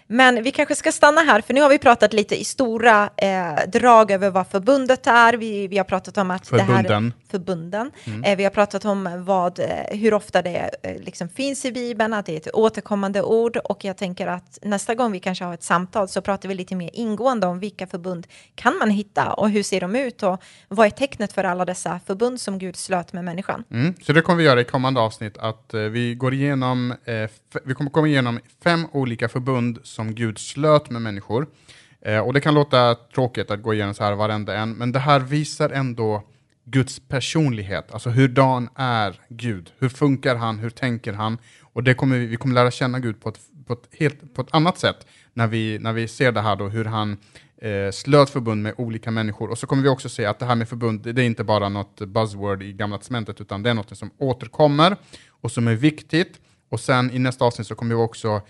Men 0.06 0.42
vi 0.42 0.50
kanske 0.50 0.74
ska 0.74 0.92
stanna 0.92 1.20
här, 1.20 1.40
för 1.40 1.54
nu 1.54 1.60
har 1.60 1.68
vi 1.68 1.78
pratat 1.78 2.12
lite 2.12 2.40
i 2.40 2.44
stora 2.44 3.10
eh, 3.16 3.68
drag 3.72 4.10
över 4.10 4.30
vad 4.30 4.46
förbundet 4.46 5.06
är. 5.06 5.34
Vi, 5.34 5.68
vi 5.68 5.78
har 5.78 5.84
pratat 5.84 6.18
om 6.18 6.30
att 6.30 6.50
det 6.50 6.62
här... 6.62 6.82
Förbunden. 6.82 7.12
Förbunden. 7.30 7.90
Eh, 8.24 8.36
vi 8.36 8.44
har 8.44 8.50
pratat 8.50 8.84
om 8.84 9.24
vad, 9.24 9.58
eh, 9.58 9.66
hur 9.98 10.14
ofta 10.14 10.42
det 10.42 10.70
eh, 10.82 11.02
liksom 11.02 11.28
finns 11.28 11.64
i 11.64 11.72
Bibeln, 11.72 12.12
att 12.12 12.26
det 12.26 12.32
är 12.32 12.36
ett 12.36 12.54
återkommande 12.54 13.22
ord. 13.22 13.56
Och 13.56 13.84
jag 13.84 13.96
tänker 13.96 14.26
att 14.26 14.58
nästa 14.62 14.94
gång 14.94 15.12
vi 15.12 15.20
kanske 15.20 15.44
har 15.44 15.54
ett 15.54 15.62
samtal 15.62 16.08
så 16.08 16.20
pratar 16.20 16.48
vi 16.48 16.54
lite 16.54 16.76
mer 16.76 16.90
ingående 16.92 17.46
om 17.46 17.58
vilka 17.58 17.86
förbund 17.86 18.26
kan 18.54 18.78
man 18.78 18.90
hitta 18.90 19.32
och 19.32 19.50
hur 19.50 19.62
ser 19.62 19.80
de 19.80 19.96
ut 19.96 20.22
och 20.22 20.42
vad 20.68 20.86
är 20.86 20.90
tecknet 20.90 21.32
för 21.32 21.44
alla 21.44 21.64
dessa 21.64 22.00
förbund 22.06 22.40
som 22.40 22.58
Gud 22.58 22.76
slöt 22.76 23.12
med 23.12 23.24
människan. 23.24 23.64
Mm. 23.70 23.94
Så 24.02 24.12
det 24.12 24.22
kommer 24.22 24.38
vi 24.38 24.44
göra 24.44 24.60
i 24.60 24.64
kommande 24.64 25.00
avsnitt, 25.00 25.38
att 25.38 25.74
eh, 25.74 25.80
vi 25.80 26.14
går 26.14 26.34
igenom, 26.34 26.94
eh, 27.04 27.30
vi 27.64 27.74
kommer 27.74 27.90
komma 27.90 28.08
igenom 28.08 28.27
fem 28.64 28.86
olika 28.92 29.28
förbund 29.28 29.78
som 29.82 30.14
Gud 30.14 30.38
slöt 30.38 30.90
med 30.90 31.02
människor. 31.02 31.46
Eh, 32.00 32.18
och 32.18 32.32
det 32.32 32.40
kan 32.40 32.54
låta 32.54 32.94
tråkigt 32.94 33.50
att 33.50 33.62
gå 33.62 33.74
igenom 33.74 33.94
så 33.94 34.04
här 34.04 34.14
varenda 34.14 34.56
en, 34.56 34.72
men 34.72 34.92
det 34.92 34.98
här 34.98 35.20
visar 35.20 35.70
ändå 35.70 36.22
Guds 36.64 37.00
personlighet, 37.08 37.92
alltså 37.92 38.10
hurdan 38.10 38.68
är 38.74 39.20
Gud? 39.28 39.72
Hur 39.78 39.88
funkar 39.88 40.36
han? 40.36 40.58
Hur 40.58 40.70
tänker 40.70 41.12
han? 41.12 41.38
Och 41.62 41.84
det 41.84 41.94
kommer 41.94 42.18
vi, 42.18 42.26
vi 42.26 42.36
kommer 42.36 42.54
lära 42.54 42.70
känna 42.70 42.98
Gud 43.00 43.20
på 43.20 43.28
ett, 43.28 43.40
på 43.66 43.72
ett, 43.72 43.88
helt, 43.92 44.34
på 44.34 44.42
ett 44.42 44.48
annat 44.50 44.78
sätt 44.78 45.06
när 45.32 45.46
vi, 45.46 45.78
när 45.78 45.92
vi 45.92 46.08
ser 46.08 46.32
det 46.32 46.40
här 46.40 46.56
då, 46.56 46.68
hur 46.68 46.84
han 46.84 47.16
eh, 47.62 47.90
slöt 47.92 48.30
förbund 48.30 48.62
med 48.62 48.74
olika 48.76 49.10
människor. 49.10 49.50
Och 49.50 49.58
så 49.58 49.66
kommer 49.66 49.82
vi 49.82 49.88
också 49.88 50.08
se 50.08 50.24
att 50.24 50.38
det 50.38 50.46
här 50.46 50.54
med 50.54 50.68
förbund, 50.68 51.00
det 51.00 51.22
är 51.22 51.26
inte 51.26 51.44
bara 51.44 51.68
något 51.68 52.00
buzzword 52.00 52.62
i 52.62 52.72
Gamla 52.72 52.98
Testamentet, 52.98 53.40
utan 53.40 53.62
det 53.62 53.70
är 53.70 53.74
något 53.74 53.98
som 53.98 54.10
återkommer 54.18 54.96
och 55.28 55.52
som 55.52 55.68
är 55.68 55.74
viktigt. 55.74 56.40
Och 56.68 56.80
sen 56.80 57.10
i 57.10 57.18
nästa 57.18 57.44
avsnitt 57.44 57.66
så 57.66 57.74
kommer 57.74 57.94
vi 57.94 58.02
också 58.02 58.42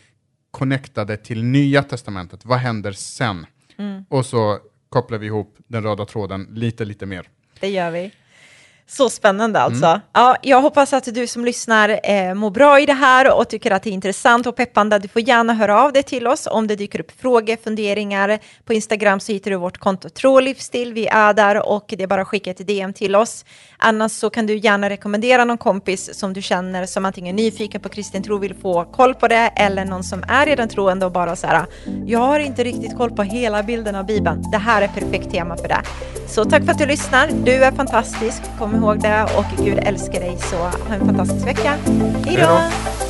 connecta 0.50 1.04
det 1.04 1.16
till 1.16 1.44
Nya 1.44 1.82
Testamentet. 1.82 2.44
Vad 2.44 2.58
händer 2.58 2.92
sen? 2.92 3.46
Mm. 3.76 4.04
Och 4.08 4.26
så 4.26 4.58
kopplar 4.88 5.18
vi 5.18 5.26
ihop 5.26 5.56
den 5.66 5.82
röda 5.82 6.04
tråden 6.04 6.48
lite, 6.52 6.84
lite 6.84 7.06
mer. 7.06 7.28
Det 7.60 7.68
gör 7.68 7.90
vi. 7.90 8.12
Så 8.90 9.10
spännande 9.10 9.60
alltså. 9.60 9.86
Mm. 9.86 10.00
Ja, 10.12 10.36
jag 10.42 10.62
hoppas 10.62 10.92
att 10.92 11.14
du 11.14 11.26
som 11.26 11.44
lyssnar 11.44 12.00
eh, 12.10 12.34
mår 12.34 12.50
bra 12.50 12.80
i 12.80 12.86
det 12.86 12.92
här 12.92 13.36
och 13.38 13.48
tycker 13.48 13.70
att 13.70 13.82
det 13.82 13.90
är 13.90 13.92
intressant 13.92 14.46
och 14.46 14.56
peppande. 14.56 14.98
Du 14.98 15.08
får 15.08 15.22
gärna 15.22 15.54
höra 15.54 15.82
av 15.82 15.92
dig 15.92 16.02
till 16.02 16.26
oss 16.26 16.48
om 16.50 16.66
det 16.66 16.76
dyker 16.76 17.00
upp 17.00 17.20
frågor, 17.20 17.56
funderingar. 17.64 18.38
På 18.64 18.72
Instagram 18.72 19.20
så 19.20 19.32
hittar 19.32 19.50
du 19.50 19.56
vårt 19.56 19.78
konto 19.78 20.08
Trålivsstil. 20.08 20.92
Vi 20.92 21.06
är 21.06 21.34
där 21.34 21.68
och 21.68 21.94
det 21.96 22.02
är 22.02 22.06
bara 22.06 22.22
att 22.22 22.28
skicka 22.28 22.50
ett 22.50 22.66
DM 22.66 22.92
till 22.92 23.16
oss. 23.16 23.44
Annars 23.76 24.12
så 24.12 24.30
kan 24.30 24.46
du 24.46 24.56
gärna 24.56 24.90
rekommendera 24.90 25.44
någon 25.44 25.58
kompis 25.58 26.18
som 26.18 26.32
du 26.32 26.42
känner 26.42 26.86
som 26.86 27.04
antingen 27.04 27.38
är 27.38 27.42
nyfiken 27.42 27.80
på 27.80 27.88
kristen 27.88 28.22
tro 28.22 28.38
vill 28.38 28.54
få 28.54 28.84
koll 28.84 29.14
på 29.14 29.28
det 29.28 29.52
eller 29.56 29.84
någon 29.84 30.04
som 30.04 30.24
är 30.28 30.46
redan 30.46 30.68
troende 30.68 31.06
och 31.06 31.12
bara 31.12 31.36
så 31.36 31.46
här. 31.46 31.66
Jag 32.06 32.18
har 32.18 32.40
inte 32.40 32.64
riktigt 32.64 32.96
koll 32.96 33.10
på 33.10 33.22
hela 33.22 33.62
bilden 33.62 33.94
av 33.94 34.06
Bibeln. 34.06 34.50
Det 34.50 34.58
här 34.58 34.82
är 34.82 34.88
perfekt 34.88 35.30
tema 35.30 35.56
för 35.56 35.68
det. 35.68 35.82
Så 36.28 36.44
tack 36.44 36.64
för 36.64 36.72
att 36.72 36.78
du 36.78 36.86
lyssnar. 36.86 37.30
Du 37.44 37.52
är 37.52 37.72
fantastisk. 37.72 38.42
Kom 38.58 38.77
ihåg 38.78 39.00
det 39.00 39.22
och 39.22 39.64
Gud 39.64 39.78
älskar 39.82 40.20
dig 40.20 40.36
så 40.38 40.56
ha 40.56 40.94
en 40.94 41.06
fantastisk 41.06 41.46
vecka. 41.46 41.74
Hej 42.26 42.36
då! 42.36 43.07